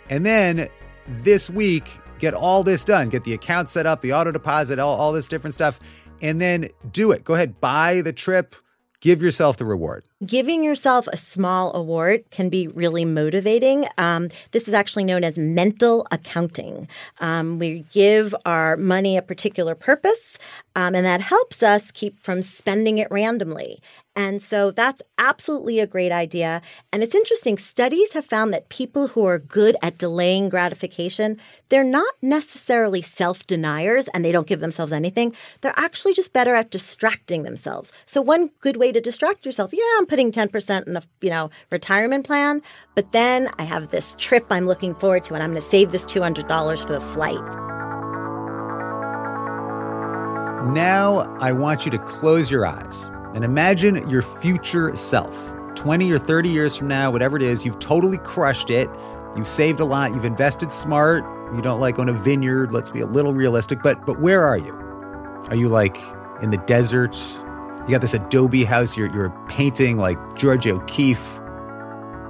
And 0.09 0.25
then 0.25 0.71
this 1.07 1.51
week, 1.51 1.91
get 2.23 2.35
all 2.35 2.63
this 2.63 2.85
done, 2.85 3.09
get 3.09 3.25
the 3.25 3.35
account 3.35 3.69
set 3.69 3.85
up, 3.85 4.01
the 4.01 4.13
auto 4.13 4.31
deposit, 4.31 4.79
all, 4.79 4.97
all 4.97 5.13
this 5.13 5.27
different 5.27 5.53
stuff, 5.53 5.81
and 6.23 6.41
then 6.41 6.69
do 6.93 7.11
it. 7.11 7.25
Go 7.25 7.35
ahead, 7.35 7.61
buy 7.61 8.01
the 8.01 8.13
trip, 8.13 8.55
give 9.01 9.21
yourself 9.21 9.57
the 9.57 9.65
reward. 9.65 10.05
Giving 10.25 10.63
yourself 10.63 11.09
a 11.09 11.17
small 11.17 11.75
award 11.75 12.31
can 12.31 12.49
be 12.49 12.69
really 12.69 13.05
motivating. 13.05 13.87
Um, 13.99 14.29
this 14.53 14.69
is 14.69 14.75
actually 14.75 15.03
known 15.03 15.25
as 15.25 15.37
mental 15.37 16.07
accounting. 16.13 16.87
Um, 17.19 17.59
we 17.59 17.85
give 17.91 18.33
our 18.47 18.77
money 18.77 19.17
a 19.17 19.23
particular 19.23 19.75
purpose, 19.75 20.39
um, 20.77 20.95
and 20.95 21.05
that 21.05 21.23
helps 21.23 21.61
us 21.61 21.91
keep 21.91 22.21
from 22.21 22.41
spending 22.43 22.99
it 22.99 23.09
randomly. 23.11 23.81
And 24.15 24.43
so 24.43 24.71
that's 24.71 25.01
absolutely 25.17 25.81
a 25.81 25.87
great 25.87 26.13
idea. 26.13 26.61
And 26.93 27.03
it's 27.03 27.15
interesting, 27.15 27.57
studies 27.57 28.13
have 28.13 28.27
found 28.27 28.53
that 28.53 28.69
people 28.69 29.09
who 29.09 29.25
are 29.25 29.39
good 29.39 29.75
at 29.83 29.97
delaying 29.97 30.51
gratification, 30.51 31.39
they're 31.71 31.83
not 31.83 32.13
necessarily 32.21 33.01
self 33.01 33.47
deniers 33.47 34.09
and 34.09 34.23
they 34.23 34.33
don't 34.33 34.47
give 34.47 34.61
themselves 34.61 34.93
anything. 34.93 35.35
They're 35.63 35.73
actually 35.77 36.13
just 36.13 36.35
better 36.35 36.55
at 36.55 36.71
distracting 36.71 37.45
themselves. 37.45 37.91
So 38.05 38.21
one 38.21 38.51
good 38.61 38.77
way 38.77 38.93
to 38.93 39.01
distract 39.01 39.47
yourself, 39.47 39.73
yeah, 39.73 39.83
I'm 39.97 40.07
putting 40.13 40.31
10% 40.31 40.87
in 40.87 40.93
the, 40.93 41.03
you 41.23 41.31
know, 41.31 41.49
retirement 41.71 42.27
plan, 42.27 42.61
but 42.95 43.13
then 43.13 43.49
I 43.59 43.63
have 43.63 43.91
this 43.93 44.15
trip 44.19 44.45
I'm 44.51 44.67
looking 44.67 44.95
forward 44.95 45.25
to 45.25 45.33
and 45.33 45.43
I'm 45.43 45.53
going 45.53 45.63
to 45.63 45.67
save 45.67 45.91
this 45.91 46.05
$200 46.05 46.87
for 46.87 46.93
the 46.93 47.01
flight. 47.01 47.43
Now, 50.75 51.21
I 51.41 51.53
want 51.53 51.87
you 51.87 51.91
to 51.93 51.99
close 52.01 52.51
your 52.51 52.67
eyes 52.67 53.07
and 53.35 53.43
imagine 53.43 54.07
your 54.07 54.21
future 54.21 54.95
self. 54.97 55.55
20 55.77 56.13
or 56.13 56.19
30 56.19 56.51
years 56.51 56.77
from 56.77 56.89
now, 56.89 57.11
whatever 57.11 57.39
it 57.39 57.43
is, 57.43 57.65
you've 57.65 57.79
totally 57.79 58.19
crushed 58.19 58.69
it. 58.69 58.91
You've 59.35 59.49
saved 59.49 59.81
a 59.81 59.87
lot, 59.87 60.13
you've 60.13 60.27
invested 60.27 60.71
smart. 60.71 61.25
You 61.57 61.63
don't 61.63 61.81
like 61.81 61.99
on 61.99 62.11
a 62.11 62.13
vineyard, 62.13 62.71
let's 62.71 62.91
be 62.91 63.01
a 63.01 63.07
little 63.07 63.33
realistic, 63.33 63.83
but 63.83 64.05
but 64.05 64.21
where 64.21 64.45
are 64.47 64.59
you? 64.59 64.75
Are 65.49 65.57
you 65.57 65.71
like 65.71 65.97
in 66.43 66.51
the 66.51 66.59
desert? 66.67 67.17
You 67.85 67.91
got 67.91 68.01
this 68.01 68.15
adobe 68.15 68.65
house, 68.65 68.97
you're 68.97 69.13
you're 69.13 69.31
painting 69.49 69.97
like 69.97 70.19
Georgia 70.37 70.73
O'Keeffe 70.73 71.41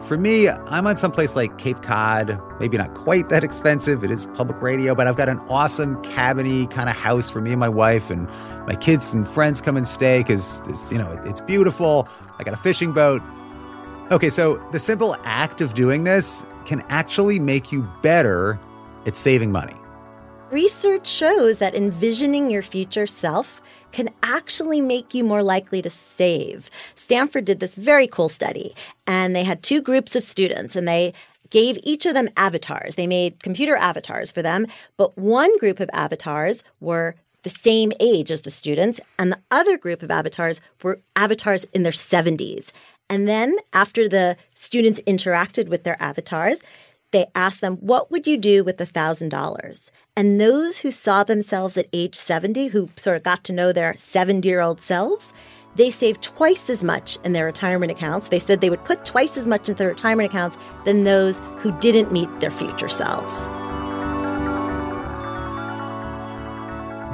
for 0.03 0.19
me, 0.19 0.49
I'm 0.49 0.87
on 0.87 0.97
someplace 0.97 1.37
like 1.37 1.59
Cape 1.59 1.81
Cod, 1.83 2.41
maybe 2.59 2.77
not 2.77 2.93
quite 2.95 3.29
that 3.29 3.45
expensive. 3.45 4.03
It 4.03 4.11
is 4.11 4.27
public 4.35 4.61
radio, 4.61 4.95
but 4.95 5.07
I've 5.07 5.17
got 5.17 5.29
an 5.29 5.39
awesome 5.49 6.03
cabiny 6.03 6.69
kind 6.71 6.91
of 6.91 6.97
house 6.97 7.31
for 7.31 7.41
me 7.41 7.53
and 7.53 7.61
my 7.61 7.69
wife, 7.69 8.11
and 8.11 8.29
my 8.67 8.75
kids 8.75 9.13
and 9.13 9.27
friends 9.27 9.61
come 9.61 9.77
and 9.77 9.87
stay 9.87 10.19
because 10.19 10.61
you 10.91 10.99
know 10.99 11.11
it's 11.25 11.41
beautiful. 11.41 12.09
I 12.39 12.43
got 12.43 12.53
a 12.53 12.59
fishing 12.59 12.93
boat. 12.93 13.23
Okay, 14.11 14.29
so 14.29 14.57
the 14.73 14.79
simple 14.79 15.17
act 15.23 15.61
of 15.61 15.75
doing 15.75 16.05
this 16.05 16.45
can 16.67 16.83
actually 16.89 17.39
make 17.39 17.71
you 17.71 17.89
better 18.03 18.59
at 19.07 19.15
saving 19.15 19.53
money. 19.53 19.77
Research 20.51 21.07
shows 21.07 21.59
that 21.59 21.75
envisioning 21.75 22.51
your 22.51 22.63
future 22.63 23.07
self 23.07 23.62
can 23.93 24.11
actually 24.23 24.81
make 24.81 25.15
you 25.15 25.23
more 25.23 25.43
likely 25.43 25.83
to 25.83 25.91
save. 25.91 26.71
Stanford 26.95 27.45
did 27.45 27.61
this 27.61 27.75
very 27.75 28.07
cool 28.07 28.29
study, 28.29 28.75
and 29.07 29.37
they 29.37 29.45
had 29.45 29.63
two 29.63 29.81
groups 29.81 30.17
of 30.17 30.23
students, 30.23 30.75
and 30.75 30.89
they 30.89 31.13
gave 31.51 31.79
each 31.83 32.07
of 32.07 32.15
them 32.15 32.31
avatars. 32.37 32.95
They 32.95 33.07
made 33.07 33.43
computer 33.43 33.77
avatars 33.77 34.33
for 34.33 34.43
them, 34.43 34.67
but 34.97 35.17
one 35.19 35.57
group 35.59 35.81
of 35.81 35.91
avatars 35.93 36.65
were 36.81 37.15
the 37.43 37.51
same 37.51 37.93
age 38.01 38.31
as 38.31 38.43
the 38.43 38.51
students, 38.51 39.01
and 39.19 39.31
the 39.31 39.41
other 39.51 39.77
group 39.77 40.03
of 40.03 40.11
avatars 40.11 40.61
were 40.83 41.01
avatars 41.15 41.65
in 41.73 41.83
their 41.83 41.93
70s. 41.93 42.73
And 43.11 43.29
then, 43.29 43.57
after 43.73 44.09
the 44.09 44.37
students 44.55 45.01
interacted 45.07 45.69
with 45.69 45.85
their 45.85 46.01
avatars, 46.01 46.63
they 47.13 47.27
asked 47.35 47.61
them, 47.61 47.77
What 47.77 48.11
would 48.11 48.27
you 48.27 48.37
do 48.37 48.65
with 48.65 48.79
the 48.79 48.85
$1,000? 48.85 49.91
And 50.17 50.41
those 50.41 50.79
who 50.79 50.91
saw 50.91 51.23
themselves 51.23 51.77
at 51.77 51.89
age 51.93 52.17
70, 52.17 52.69
who 52.69 52.89
sort 52.97 53.17
of 53.17 53.23
got 53.23 53.45
to 53.45 53.53
know 53.53 53.73
their 53.73 53.95
70 53.95 54.47
year 54.47 54.61
old 54.61 54.81
selves, 54.81 55.33
they 55.75 55.91
saved 55.91 56.23
twice 56.23 56.69
as 56.69 56.83
much 56.83 57.19
in 57.25 57.33
their 57.33 57.47
retirement 57.47 57.93
accounts. 57.93 58.29
They 58.29 58.39
said 58.39 58.61
they 58.61 58.69
would 58.69 58.85
put 58.85 59.05
twice 59.05 59.39
as 59.39 59.47
much 59.47 59.69
in 59.69 59.77
their 59.77 59.89
retirement 59.89 60.29
accounts 60.29 60.59
than 60.85 61.05
those 61.05 61.41
who 61.59 61.73
didn't 61.79 62.13
meet 62.13 62.29
their 62.41 62.51
future 62.51 62.89
selves. 62.89 63.35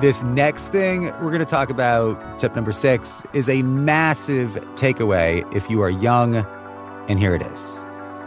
This 0.00 0.22
next 0.22 0.68
thing 0.68 1.06
we're 1.20 1.32
going 1.32 1.40
to 1.40 1.44
talk 1.44 1.70
about, 1.70 2.38
tip 2.38 2.54
number 2.54 2.72
six, 2.72 3.24
is 3.32 3.48
a 3.48 3.62
massive 3.62 4.52
takeaway 4.74 5.44
if 5.54 5.68
you 5.68 5.82
are 5.82 5.90
young. 5.90 6.36
And 7.08 7.18
here 7.18 7.34
it 7.34 7.42
is 7.42 7.78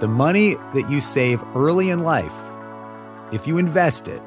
the 0.01 0.07
money 0.07 0.55
that 0.73 0.89
you 0.89 0.99
save 0.99 1.43
early 1.55 1.91
in 1.91 1.99
life, 1.99 2.33
if 3.31 3.45
you 3.45 3.59
invest 3.59 4.07
it, 4.07 4.19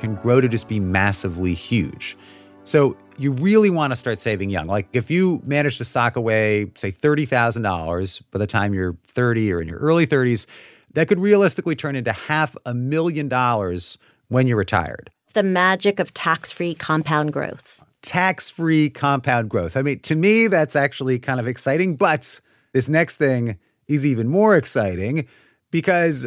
can 0.00 0.14
grow 0.14 0.40
to 0.40 0.48
just 0.48 0.68
be 0.68 0.80
massively 0.80 1.52
huge. 1.52 2.16
So 2.64 2.96
you 3.18 3.30
really 3.30 3.68
want 3.68 3.92
to 3.92 3.96
start 3.96 4.18
saving 4.18 4.48
young. 4.48 4.68
Like 4.68 4.88
if 4.94 5.10
you 5.10 5.42
manage 5.44 5.76
to 5.76 5.84
sock 5.84 6.16
away, 6.16 6.70
say 6.76 6.90
$30,000 6.90 8.22
by 8.30 8.38
the 8.38 8.46
time 8.46 8.72
you're 8.72 8.96
30 9.04 9.52
or 9.52 9.60
in 9.60 9.68
your 9.68 9.78
early 9.80 10.06
30s, 10.06 10.46
that 10.94 11.08
could 11.08 11.18
realistically 11.18 11.76
turn 11.76 11.94
into 11.94 12.12
half 12.12 12.56
a 12.64 12.72
million 12.72 13.28
dollars 13.28 13.98
when 14.28 14.46
you're 14.46 14.56
retired. 14.56 15.10
It's 15.24 15.34
the 15.34 15.42
magic 15.42 16.00
of 16.00 16.14
tax-free 16.14 16.76
compound 16.76 17.34
growth. 17.34 17.84
Tax-free 18.00 18.88
compound 18.88 19.50
growth. 19.50 19.76
I 19.76 19.82
mean, 19.82 20.00
to 20.00 20.14
me 20.14 20.46
that's 20.46 20.74
actually 20.74 21.18
kind 21.18 21.38
of 21.38 21.46
exciting, 21.46 21.96
but 21.96 22.40
this 22.72 22.88
next 22.88 23.16
thing 23.16 23.58
is 23.94 24.06
even 24.06 24.28
more 24.28 24.56
exciting 24.56 25.26
because 25.70 26.26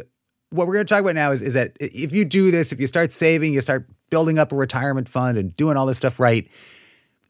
what 0.50 0.68
we're 0.68 0.74
going 0.74 0.86
to 0.86 0.94
talk 0.94 1.02
about 1.02 1.16
now 1.16 1.32
is, 1.32 1.42
is 1.42 1.54
that 1.54 1.76
if 1.80 2.12
you 2.12 2.26
do 2.26 2.52
this, 2.52 2.72
if 2.72 2.80
you 2.80 2.88
start 2.88 3.12
saving, 3.12 3.54
you 3.54 3.62
start 3.62 3.88
building 4.10 4.40
up 4.40 4.52
a 4.52 4.56
retirement 4.56 5.10
fund 5.10 5.38
and 5.38 5.56
doing 5.56 5.78
all 5.78 5.86
this 5.86 5.98
stuff 5.98 6.20
right, 6.20 6.48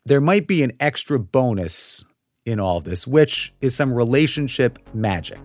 there 0.06 0.22
might 0.22 0.48
be 0.48 0.62
an 0.64 0.72
extra 0.80 1.18
bonus 1.18 2.06
in 2.46 2.60
all 2.60 2.80
this, 2.80 3.08
which 3.08 3.54
is 3.62 3.76
some 3.76 3.94
relationship 3.94 4.78
magic. 4.94 5.40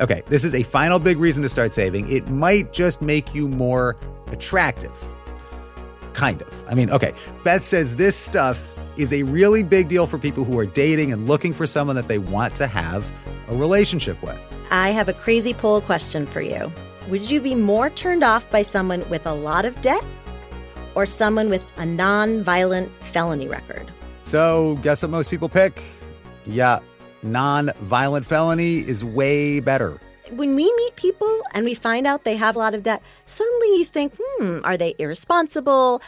Okay, 0.00 0.22
this 0.28 0.44
is 0.44 0.54
a 0.54 0.62
final 0.62 0.98
big 0.98 1.18
reason 1.18 1.42
to 1.42 1.48
start 1.48 1.74
saving. 1.74 2.10
It 2.10 2.28
might 2.28 2.72
just 2.72 3.02
make 3.02 3.34
you 3.34 3.48
more 3.48 3.96
attractive. 4.28 4.92
Kind 6.14 6.42
of. 6.42 6.64
I 6.68 6.74
mean, 6.74 6.90
okay, 6.90 7.12
Beth 7.44 7.62
says 7.62 7.96
this 7.96 8.16
stuff 8.16 8.74
is 8.96 9.12
a 9.12 9.22
really 9.24 9.62
big 9.62 9.88
deal 9.88 10.06
for 10.06 10.18
people 10.18 10.44
who 10.44 10.58
are 10.58 10.66
dating 10.66 11.12
and 11.12 11.28
looking 11.28 11.52
for 11.52 11.66
someone 11.66 11.96
that 11.96 12.08
they 12.08 12.18
want 12.18 12.56
to 12.56 12.66
have 12.66 13.10
a 13.50 13.56
relationship 13.56 14.22
with. 14.22 14.38
I 14.70 14.90
have 14.90 15.08
a 15.08 15.12
crazy 15.12 15.52
poll 15.52 15.80
question 15.80 16.26
for 16.26 16.40
you. 16.40 16.72
Would 17.08 17.30
you 17.30 17.40
be 17.40 17.54
more 17.54 17.90
turned 17.90 18.22
off 18.22 18.48
by 18.50 18.62
someone 18.62 19.08
with 19.10 19.26
a 19.26 19.34
lot 19.34 19.64
of 19.64 19.80
debt 19.82 20.04
or 20.94 21.06
someone 21.06 21.48
with 21.48 21.66
a 21.76 21.84
non 21.84 22.42
violent 22.42 22.90
felony 23.12 23.48
record? 23.48 23.90
So, 24.24 24.78
guess 24.82 25.02
what 25.02 25.10
most 25.10 25.28
people 25.28 25.48
pick? 25.48 25.82
Yeah, 26.46 26.78
non 27.22 27.70
violent 27.80 28.24
felony 28.24 28.78
is 28.78 29.04
way 29.04 29.60
better. 29.60 30.00
When 30.30 30.54
we 30.54 30.72
meet 30.76 30.94
people 30.94 31.42
and 31.54 31.64
we 31.64 31.74
find 31.74 32.06
out 32.06 32.22
they 32.22 32.36
have 32.36 32.54
a 32.54 32.60
lot 32.60 32.74
of 32.74 32.84
debt, 32.84 33.02
suddenly 33.26 33.78
you 33.78 33.84
think, 33.84 34.14
hmm, 34.16 34.60
are 34.62 34.76
they 34.76 34.94
irresponsible? 35.00 36.00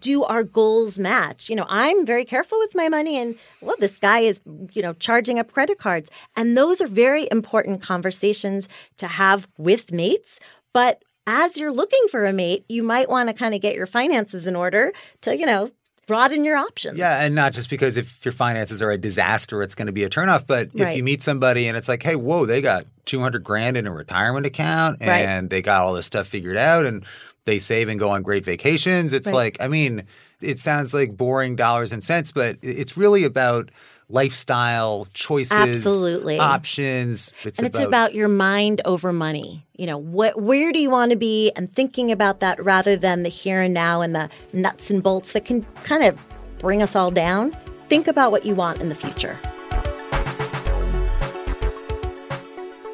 Do 0.00 0.24
our 0.24 0.42
goals 0.42 0.98
match? 0.98 1.48
You 1.48 1.56
know, 1.56 1.66
I'm 1.68 2.04
very 2.06 2.24
careful 2.24 2.58
with 2.58 2.74
my 2.74 2.88
money 2.88 3.16
and 3.16 3.34
well, 3.60 3.76
this 3.78 3.98
guy 3.98 4.20
is, 4.20 4.40
you 4.72 4.82
know, 4.82 4.92
charging 4.94 5.38
up 5.38 5.52
credit 5.52 5.78
cards. 5.78 6.10
And 6.36 6.56
those 6.56 6.80
are 6.80 6.86
very 6.86 7.28
important 7.30 7.82
conversations 7.82 8.68
to 8.98 9.06
have 9.06 9.46
with 9.58 9.92
mates. 9.92 10.38
But 10.72 11.02
as 11.26 11.56
you're 11.56 11.72
looking 11.72 12.06
for 12.10 12.24
a 12.24 12.32
mate, 12.32 12.64
you 12.68 12.82
might 12.82 13.08
want 13.08 13.28
to 13.28 13.34
kind 13.34 13.54
of 13.54 13.60
get 13.60 13.74
your 13.74 13.86
finances 13.86 14.46
in 14.46 14.56
order 14.56 14.92
to, 15.22 15.36
you 15.38 15.46
know, 15.46 15.70
broaden 16.06 16.42
your 16.42 16.56
options. 16.56 16.98
Yeah, 16.98 17.20
and 17.22 17.34
not 17.34 17.52
just 17.52 17.68
because 17.68 17.98
if 17.98 18.24
your 18.24 18.32
finances 18.32 18.80
are 18.80 18.90
a 18.90 18.96
disaster, 18.96 19.62
it's 19.62 19.74
going 19.74 19.88
to 19.88 19.92
be 19.92 20.04
a 20.04 20.08
turnoff. 20.08 20.46
But 20.46 20.68
if 20.72 20.80
Right. 20.80 20.96
you 20.96 21.02
meet 21.04 21.22
somebody 21.22 21.68
and 21.68 21.76
it's 21.76 21.86
like, 21.86 22.02
hey, 22.02 22.16
whoa, 22.16 22.46
they 22.46 22.62
got 22.62 22.86
two 23.04 23.20
hundred 23.20 23.44
grand 23.44 23.76
in 23.76 23.86
a 23.86 23.92
retirement 23.92 24.46
account 24.46 24.98
Right. 25.02 25.26
and 25.26 25.50
they 25.50 25.60
got 25.60 25.82
all 25.82 25.92
this 25.92 26.06
stuff 26.06 26.26
figured 26.26 26.56
out 26.56 26.86
and 26.86 27.04
they 27.48 27.58
save 27.58 27.88
and 27.88 27.98
go 27.98 28.10
on 28.10 28.22
great 28.22 28.44
vacations. 28.44 29.14
It's 29.14 29.26
Right. 29.28 29.34
like, 29.34 29.56
I 29.58 29.68
mean, 29.68 30.04
it 30.42 30.60
sounds 30.60 30.92
like 30.92 31.16
boring 31.16 31.56
dollars 31.56 31.92
and 31.92 32.04
cents, 32.04 32.30
but 32.30 32.58
it's 32.60 32.94
really 32.94 33.24
about 33.24 33.70
lifestyle 34.10 35.08
choices, 35.14 35.56
Absolutely. 35.56 36.38
options. 36.38 37.32
It's 37.44 37.58
and 37.58 37.66
it's 37.66 37.78
about, 37.78 37.88
about 37.88 38.14
your 38.14 38.28
mind 38.28 38.82
over 38.84 39.14
money. 39.14 39.66
You 39.76 39.86
know, 39.86 39.96
what, 39.96 40.40
where 40.40 40.72
do 40.72 40.78
you 40.78 40.90
want 40.90 41.10
to 41.12 41.16
be 41.16 41.50
and 41.56 41.74
thinking 41.74 42.12
about 42.12 42.40
that 42.40 42.62
rather 42.62 42.96
than 42.96 43.22
the 43.22 43.30
here 43.30 43.62
and 43.62 43.72
now 43.72 44.02
and 44.02 44.14
the 44.14 44.28
nuts 44.52 44.90
and 44.90 45.02
bolts 45.02 45.32
that 45.32 45.46
can 45.46 45.64
kind 45.84 46.04
of 46.04 46.18
bring 46.58 46.82
us 46.82 46.94
all 46.94 47.10
down. 47.10 47.56
Think 47.88 48.08
about 48.08 48.30
what 48.30 48.44
you 48.44 48.54
want 48.54 48.82
in 48.82 48.90
the 48.90 48.94
future. 48.94 49.38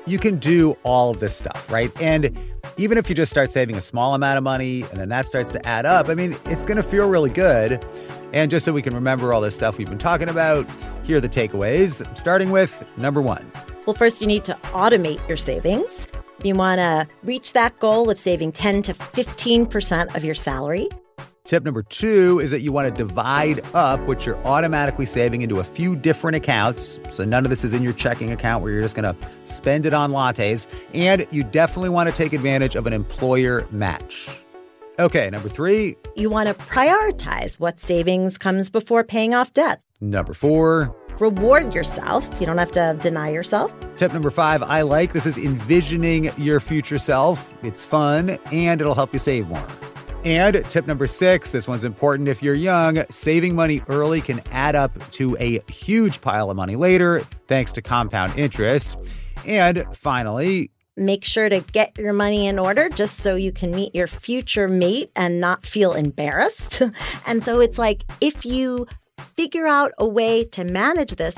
You 0.06 0.18
can 0.18 0.36
do 0.36 0.76
all 0.84 1.10
of 1.10 1.18
this 1.18 1.34
stuff, 1.36 1.68
right? 1.70 1.90
And 2.00 2.36
even 2.76 2.98
if 2.98 3.08
you 3.08 3.14
just 3.14 3.30
start 3.30 3.50
saving 3.50 3.76
a 3.76 3.80
small 3.80 4.14
amount 4.14 4.38
of 4.38 4.44
money 4.44 4.82
and 4.90 5.00
then 5.00 5.08
that 5.08 5.26
starts 5.26 5.50
to 5.52 5.66
add 5.66 5.86
up, 5.86 6.08
I 6.08 6.14
mean, 6.14 6.36
it's 6.46 6.64
going 6.64 6.76
to 6.76 6.82
feel 6.82 7.08
really 7.08 7.30
good. 7.30 7.84
And 8.32 8.50
just 8.50 8.64
so 8.64 8.72
we 8.72 8.82
can 8.82 8.94
remember 8.94 9.32
all 9.32 9.40
this 9.40 9.54
stuff 9.54 9.78
we've 9.78 9.88
been 9.88 9.98
talking 9.98 10.28
about, 10.28 10.66
here 11.04 11.18
are 11.18 11.20
the 11.20 11.28
takeaways, 11.28 12.04
starting 12.18 12.50
with 12.50 12.84
number 12.96 13.22
one. 13.22 13.50
Well, 13.86 13.94
first, 13.94 14.20
you 14.20 14.26
need 14.26 14.44
to 14.46 14.54
automate 14.72 15.26
your 15.28 15.36
savings. 15.36 16.08
You 16.42 16.54
want 16.54 16.78
to 16.78 17.06
reach 17.22 17.52
that 17.52 17.78
goal 17.78 18.10
of 18.10 18.18
saving 18.18 18.52
10 18.52 18.82
to 18.82 18.94
15% 18.94 20.16
of 20.16 20.24
your 20.24 20.34
salary. 20.34 20.88
Tip 21.44 21.62
number 21.62 21.82
two 21.82 22.40
is 22.40 22.50
that 22.52 22.62
you 22.62 22.72
want 22.72 22.88
to 22.88 23.04
divide 23.04 23.60
up 23.74 24.00
what 24.08 24.24
you're 24.24 24.42
automatically 24.46 25.04
saving 25.04 25.42
into 25.42 25.58
a 25.58 25.64
few 25.64 25.94
different 25.94 26.36
accounts. 26.36 26.98
So 27.10 27.22
none 27.22 27.44
of 27.44 27.50
this 27.50 27.64
is 27.64 27.74
in 27.74 27.82
your 27.82 27.92
checking 27.92 28.32
account 28.32 28.62
where 28.62 28.72
you're 28.72 28.80
just 28.80 28.96
going 28.96 29.14
to 29.14 29.28
spend 29.44 29.84
it 29.84 29.92
on 29.92 30.10
lattes. 30.10 30.66
And 30.94 31.26
you 31.30 31.44
definitely 31.44 31.90
want 31.90 32.08
to 32.08 32.16
take 32.16 32.32
advantage 32.32 32.76
of 32.76 32.86
an 32.86 32.94
employer 32.94 33.66
match. 33.70 34.30
Okay, 34.98 35.28
number 35.28 35.50
three. 35.50 35.96
You 36.16 36.30
want 36.30 36.48
to 36.48 36.54
prioritize 36.54 37.60
what 37.60 37.78
savings 37.78 38.38
comes 38.38 38.70
before 38.70 39.04
paying 39.04 39.34
off 39.34 39.52
debt. 39.52 39.82
Number 40.00 40.32
four. 40.32 40.96
Reward 41.20 41.74
yourself. 41.74 42.26
You 42.40 42.46
don't 42.46 42.56
have 42.56 42.72
to 42.72 42.96
deny 43.02 43.28
yourself. 43.28 43.70
Tip 43.98 44.14
number 44.14 44.30
five, 44.30 44.62
I 44.62 44.80
like 44.80 45.12
this 45.12 45.26
is 45.26 45.36
envisioning 45.36 46.30
your 46.38 46.58
future 46.58 46.98
self. 46.98 47.54
It's 47.62 47.84
fun 47.84 48.38
and 48.50 48.80
it'll 48.80 48.94
help 48.94 49.12
you 49.12 49.18
save 49.18 49.46
more. 49.46 49.62
And 50.24 50.64
tip 50.70 50.86
number 50.86 51.06
six 51.06 51.50
this 51.50 51.68
one's 51.68 51.84
important 51.84 52.28
if 52.28 52.42
you're 52.42 52.54
young, 52.54 53.04
saving 53.10 53.54
money 53.54 53.82
early 53.88 54.22
can 54.22 54.40
add 54.50 54.74
up 54.74 55.10
to 55.12 55.36
a 55.38 55.60
huge 55.70 56.22
pile 56.22 56.50
of 56.50 56.56
money 56.56 56.76
later, 56.76 57.20
thanks 57.46 57.72
to 57.72 57.82
compound 57.82 58.38
interest. 58.38 58.96
And 59.46 59.84
finally, 59.94 60.70
make 60.96 61.24
sure 61.24 61.48
to 61.48 61.60
get 61.60 61.98
your 61.98 62.14
money 62.14 62.46
in 62.46 62.58
order 62.58 62.88
just 62.88 63.18
so 63.18 63.36
you 63.36 63.52
can 63.52 63.70
meet 63.72 63.94
your 63.94 64.06
future 64.06 64.66
mate 64.66 65.10
and 65.14 65.40
not 65.40 65.66
feel 65.66 65.92
embarrassed. 65.92 66.80
and 67.26 67.44
so 67.44 67.60
it's 67.60 67.78
like 67.78 68.04
if 68.22 68.46
you 68.46 68.86
figure 69.36 69.66
out 69.66 69.92
a 69.98 70.06
way 70.06 70.44
to 70.44 70.64
manage 70.64 71.16
this, 71.16 71.36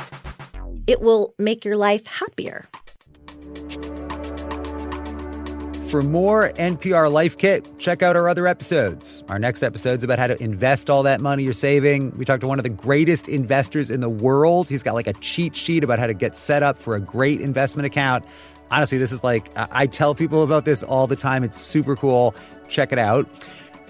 it 0.87 1.01
will 1.01 1.35
make 1.39 1.65
your 1.65 1.77
life 1.77 2.07
happier. 2.07 2.67
For 5.89 6.03
more 6.03 6.51
NPR 6.51 7.11
Life 7.11 7.39
Kit, 7.39 7.71
check 7.79 8.03
out 8.03 8.17
our 8.17 8.29
other 8.29 8.47
episodes. 8.47 9.23
Our 9.29 9.39
next 9.39 9.63
episode's 9.63 10.05
about 10.05 10.19
how 10.19 10.27
to 10.27 10.43
invest 10.43 10.91
all 10.91 11.05
that 11.05 11.21
money 11.21 11.45
you're 11.45 11.53
saving. 11.53 12.17
We 12.19 12.25
talked 12.25 12.41
to 12.41 12.49
one 12.49 12.59
of 12.59 12.65
the 12.65 12.69
greatest 12.69 13.29
investors 13.29 13.91
in 13.91 14.01
the 14.01 14.09
world. 14.09 14.69
He's 14.69 14.83
got 14.83 14.95
like 14.95 15.07
a 15.07 15.13
cheat 15.15 15.55
sheet 15.55 15.85
about 15.85 15.99
how 15.99 16.09
to 16.09 16.15
get 16.15 16.35
set 16.35 16.63
up 16.63 16.77
for 16.77 16.97
a 16.97 17.01
great 17.01 17.41
investment 17.41 17.87
account 17.87 18.25
honestly, 18.71 18.99
this 18.99 19.13
is 19.13 19.23
like, 19.23 19.51
I 19.57 19.87
tell 19.87 20.15
people 20.15 20.43
about 20.43 20.65
this 20.65 20.83
all 20.83 21.07
the 21.07 21.17
time. 21.17 21.45
It's 21.45 21.61
super 21.61 21.97
cool. 21.97 22.35
Check 22.69 22.93
it 22.93 22.99
out. 22.99 23.29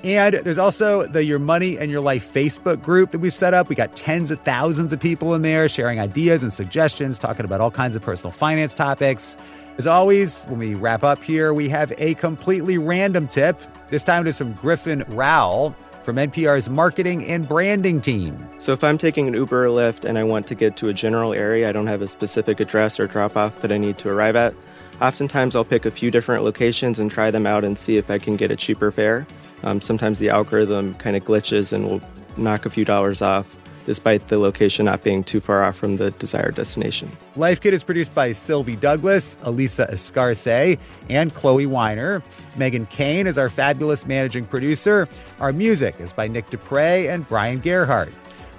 And 0.05 0.35
there's 0.35 0.59
also 0.59 1.07
the 1.07 1.25
Your 1.25 1.39
Money 1.39 1.79
and 1.79 1.91
Your 1.91 2.01
Life 2.01 2.33
Facebook 2.33 2.83
group 2.83 3.11
that 3.13 3.19
we've 3.19 3.33
set 3.33 3.55
up. 3.55 3.69
We 3.69 3.75
got 3.75 3.97
tens 3.97 4.31
of 4.31 4.41
thousands 4.41 4.93
of 4.93 5.01
people 5.01 5.35
in 5.35 5.43
there 5.43 5.69
sharing 5.69 5.99
ideas 5.99 6.43
and 6.43 6.53
suggestions, 6.53 7.19
talking 7.19 7.45
about 7.45 7.61
all 7.61 7.71
kinds 7.71 7.97
of 7.97 8.03
personal 8.03 8.31
finance 8.31 8.75
topics. 8.75 9.37
As 9.79 9.87
always, 9.87 10.45
when 10.45 10.59
we 10.59 10.75
wrap 10.75 11.05
up 11.05 11.23
here, 11.23 11.53
we 11.53 11.69
have 11.69 11.93
a 11.99 12.15
completely 12.15 12.79
random 12.79 13.27
tip. 13.27 13.61
This 13.89 14.03
time 14.03 14.27
it 14.27 14.31
is 14.31 14.39
from 14.39 14.53
Griffin 14.55 15.05
Rowell 15.09 15.77
from 16.03 16.17
NPR's 16.17 16.71
marketing 16.71 17.27
and 17.27 17.49
branding 17.49 18.01
team. 18.01 18.49
So, 18.59 18.73
if 18.73 18.83
I'm 18.85 18.97
taking 18.97 19.29
an 19.29 19.35
Uber 19.35 19.67
or 19.67 19.69
Lyft 19.69 20.05
and 20.05 20.17
I 20.17 20.25
want 20.25 20.47
to 20.47 20.55
get 20.55 20.77
to 20.79 20.89
a 20.89 20.95
general 20.95 21.35
area, 21.35 21.69
I 21.69 21.73
don't 21.73 21.89
have 21.89 22.01
a 22.01 22.09
specific 22.09 22.61
address 22.61 22.99
or 23.01 23.07
drop 23.07 23.37
off 23.37 23.61
that 23.61 23.73
I 23.73 23.77
need 23.77 23.99
to 23.99 24.09
arrive 24.09 24.37
at, 24.37 24.55
Oftentimes, 25.01 25.55
I'll 25.55 25.65
pick 25.65 25.85
a 25.85 25.91
few 25.91 26.11
different 26.11 26.43
locations 26.43 26.99
and 26.99 27.11
try 27.11 27.31
them 27.31 27.47
out 27.47 27.65
and 27.65 27.77
see 27.77 27.99
if 27.99 28.11
I 28.11 28.19
can 28.19 28.37
get 28.37 28.51
a 28.51 28.57
cheaper 28.57 28.91
fare. 28.91 29.27
Um, 29.63 29.81
sometimes 29.81 30.19
the 30.19 30.31
algorithm 30.31 30.95
kind 30.95 31.17
of 31.17 31.25
glitches 31.25 31.73
and 31.73 31.87
will 31.87 32.01
knock 32.39 32.65
a 32.65 32.71
few 32.71 32.85
dollars 32.85 33.21
off, 33.21 33.57
despite 33.87 34.29
the 34.29 34.39
location 34.39 34.85
not 34.85 35.03
being 35.03 35.25
too 35.25 35.41
far 35.41 35.65
off 35.65 35.77
from 35.77 35.97
the 35.97 36.11
desired 36.13 36.55
destination. 36.57 37.09
Life 37.37 37.61
Kit 37.63 37.73
is 37.73 37.83
produced 37.83 38.15
by 38.15 38.33
Sylvie 38.33 38.77
Douglas, 38.77 39.39
Elisa 39.45 39.89
Escarce, 39.91 40.79
and 41.09 41.33
Chloe 41.33 41.65
Weiner. 41.65 42.23
Meghan 42.57 42.91
Keane 42.91 43.27
is 43.27 43.39
our 43.39 43.49
fabulous 43.49 44.05
managing 44.05 44.45
producer. 44.45 45.09
Our 45.41 45.53
music 45.53 45.99
is 46.01 46.13
by 46.13 46.29
Nick 46.29 46.51
Dupre 46.51 47.09
and 47.09 47.27
Brian 47.29 47.61
Gerhardt. 47.61 48.13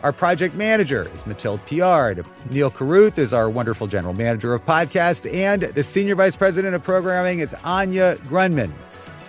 Our 0.04 0.14
project 0.14 0.56
manager 0.56 1.10
is 1.14 1.26
Mathilde 1.26 1.60
Piard. 1.66 2.26
Neil 2.50 2.70
Carruth 2.70 3.18
is 3.18 3.34
our 3.34 3.50
wonderful 3.50 3.88
general 3.88 4.14
manager 4.14 4.54
of 4.54 4.66
podcast, 4.66 5.32
and 5.34 5.64
the 5.64 5.84
senior 5.84 6.16
vice 6.16 6.36
president 6.36 6.76
of 6.76 6.84
programming 6.84 7.40
is 7.40 7.54
Anya 7.66 8.16
Grundmann. 8.24 8.72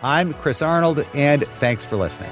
I'm 0.02 0.34
Chris 0.34 0.62
Arnold, 0.62 1.04
and 1.14 1.44
thanks 1.58 1.84
for 1.84 1.96
listening. 1.96 2.30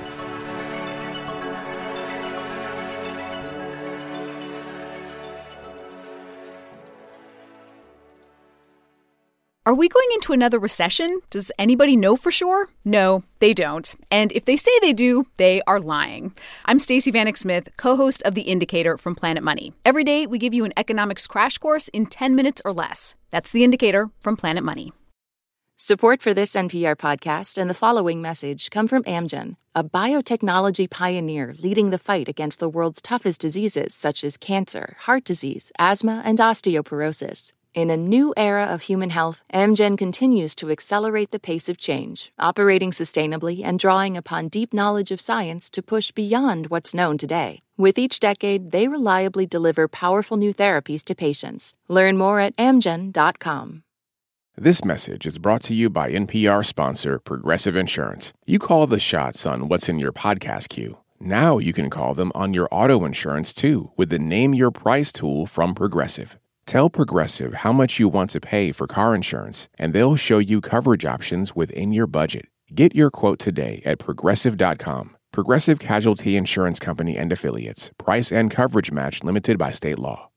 Are 9.67 9.75
we 9.75 9.89
going 9.89 10.07
into 10.15 10.33
another 10.33 10.61
recession? 10.61 11.23
Does 11.29 11.51
anybody 11.59 11.97
know 11.97 12.15
for 12.15 12.31
sure? 12.31 12.69
No, 12.85 13.25
they 13.41 13.53
don't. 13.53 13.97
And 14.13 14.31
if 14.31 14.45
they 14.45 14.55
say 14.55 14.71
they 14.81 14.93
do, 14.93 15.27
they 15.39 15.61
are 15.67 15.81
lying. 15.81 16.37
I'm 16.67 16.79
Stacey 16.79 17.11
Vanek 17.11 17.37
Smith, 17.37 17.71
co-host 17.77 18.23
of 18.23 18.37
The 18.37 18.43
Indicator 18.43 18.97
from 18.97 19.17
Planet 19.17 19.43
Money. 19.43 19.73
Every 19.85 20.05
day 20.05 20.25
we 20.25 20.39
give 20.39 20.55
you 20.55 20.65
an 20.65 20.73
economics 20.77 21.27
crash 21.27 21.59
course 21.59 21.89
in 21.89 22.07
10 22.07 22.37
minutes 22.37 22.63
or 22.65 22.73
less. 22.73 23.17
That's 23.31 23.51
The 23.51 23.65
Indicator 23.65 24.09
from 24.21 24.37
Planet 24.37 24.63
Money. 24.63 24.93
Support 25.77 26.23
for 26.23 26.33
this 26.33 26.55
NPR 26.55 26.95
podcast 26.95 27.59
and 27.59 27.69
the 27.69 27.75
following 27.75 28.23
message 28.23 28.71
come 28.71 28.87
from 28.87 29.03
Amgen, 29.03 29.57
a 29.75 29.83
biotechnology 29.83 30.89
pioneer 30.89 31.57
leading 31.59 31.91
the 31.91 31.99
fight 31.99 32.29
against 32.29 32.61
the 32.61 32.69
world's 32.69 33.03
toughest 33.03 33.41
diseases 33.41 33.97
such 33.97 34.23
as 34.23 34.37
cancer, 34.37 34.97
heart 35.01 35.25
disease, 35.25 35.73
asthma, 35.77 36.23
and 36.25 36.39
osteoporosis. 36.39 37.53
In 37.77 37.91
a 37.91 37.97
new 37.97 38.33
era 38.39 38.65
of 38.65 38.81
human 38.85 39.11
health, 39.11 39.43
Amgen 39.53 39.99
continues 39.99 40.55
to 40.55 40.71
accelerate 40.71 41.31
the 41.31 41.39
pace 41.39 41.69
of 41.69 41.77
change, 41.77 42.33
operating 42.39 42.91
sustainably 42.91 43.63
and 43.63 43.79
drawing 43.79 44.17
upon 44.17 44.49
deep 44.49 44.73
knowledge 44.73 45.11
of 45.11 45.21
science 45.21 45.69
to 45.73 45.83
push 45.83 46.11
beyond 46.11 46.69
what's 46.69 46.95
known 46.95 47.19
today. 47.19 47.61
With 47.77 47.99
each 47.99 48.19
decade, 48.19 48.71
they 48.71 48.89
reliably 48.89 49.45
deliver 49.45 49.89
powerful 49.89 50.39
new 50.39 50.55
therapies 50.55 51.05
to 51.05 51.15
patients. 51.15 51.75
Learn 51.87 52.17
more 52.17 52.41
at 52.41 52.57
amgen.com. 52.57 53.83
This 54.57 54.83
message 54.83 55.27
is 55.27 55.37
brought 55.37 55.63
to 55.65 55.75
you 55.75 55.91
by 55.91 56.11
NPR 56.11 56.65
sponsor 56.65 57.19
Progressive 57.19 57.77
Insurance. 57.77 58.33
You 58.47 58.59
call 58.59 58.87
the 58.87 58.99
shots 58.99 59.45
on 59.45 59.69
what's 59.69 59.91
in 59.91 59.99
your 59.99 60.13
podcast 60.13 60.71
queue. 60.71 60.97
Now 61.21 61.59
you 61.59 61.75
can 61.75 61.91
call 61.91 62.15
them 62.15 62.33
on 62.35 62.55
your 62.55 62.69
auto 62.71 63.05
insurance 63.05 63.53
too 63.53 63.91
with 63.99 64.09
the 64.09 64.19
Name 64.19 64.55
Your 64.55 64.71
Price 64.71 65.13
tool 65.13 65.45
from 65.45 65.75
Progressive. 65.75 66.39
Tell 66.67 66.91
Progressive 66.91 67.55
how 67.55 67.73
much 67.73 68.01
you 68.01 68.09
want 68.09 68.31
to 68.31 68.41
pay 68.41 68.73
for 68.73 68.89
car 68.89 69.15
insurance, 69.15 69.69
and 69.79 69.93
they'll 69.93 70.17
show 70.17 70.39
you 70.39 70.61
coverage 70.61 71.05
options 71.05 71.55
within 71.55 71.93
your 71.93 72.09
budget. 72.09 72.47
Get 72.75 72.93
your 72.93 73.09
quote 73.09 73.39
today 73.39 73.83
at 73.85 74.01
progressive.com. 74.01 75.17
Progressive 75.33 75.79
Casualty 75.79 76.35
Insurance 76.35 76.81
Company 76.81 77.17
and 77.17 77.31
Affiliates. 77.31 77.93
Price 77.99 78.33
and 78.33 78.51
coverage 78.51 78.91
match 78.91 79.23
limited 79.23 79.59
by 79.59 79.71
state 79.71 79.99
law. 79.99 80.31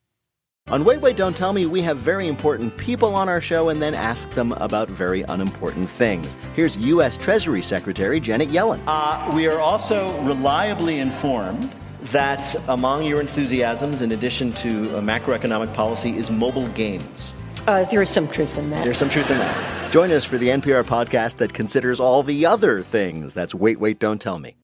On 0.67 0.83
Wait, 0.85 1.01
Wait, 1.01 1.17
Don't 1.17 1.35
Tell 1.35 1.51
Me, 1.51 1.65
we 1.65 1.81
have 1.81 1.97
very 1.97 2.27
important 2.27 2.77
people 2.77 3.15
on 3.15 3.27
our 3.27 3.41
show 3.41 3.69
and 3.69 3.81
then 3.81 3.95
ask 3.95 4.29
them 4.31 4.51
about 4.51 4.87
very 4.87 5.23
unimportant 5.23 5.89
things. 5.89 6.37
Here's 6.53 6.77
U.S. 6.77 7.17
Treasury 7.17 7.63
Secretary 7.63 8.19
Janet 8.19 8.49
Yellen. 8.49 8.83
Uh, 8.85 9.31
we 9.33 9.47
are 9.47 9.59
also 9.59 10.15
reliably 10.21 10.99
informed 10.99 11.73
that 12.01 12.55
among 12.67 13.03
your 13.03 13.21
enthusiasms, 13.21 14.01
in 14.01 14.11
addition 14.11 14.51
to 14.53 14.87
macroeconomic 15.01 15.73
policy, 15.73 16.17
is 16.17 16.29
mobile 16.31 16.67
games. 16.69 17.33
Uh, 17.67 17.83
there 17.85 18.01
is 18.01 18.09
some 18.09 18.27
truth 18.27 18.57
in 18.57 18.69
that. 18.69 18.83
There's 18.83 18.97
some 18.97 19.09
truth 19.09 19.29
in 19.29 19.37
that. 19.37 19.91
Join 19.91 20.11
us 20.11 20.23
for 20.25 20.37
the 20.37 20.47
NPR 20.47 20.83
podcast 20.83 21.37
that 21.37 21.53
considers 21.53 21.99
all 21.99 22.23
the 22.23 22.45
other 22.45 22.81
things. 22.81 23.33
That's 23.33 23.53
Wait, 23.53 23.79
Wait, 23.79 23.99
Don't 23.99 24.19
Tell 24.19 24.39
Me. 24.39 24.55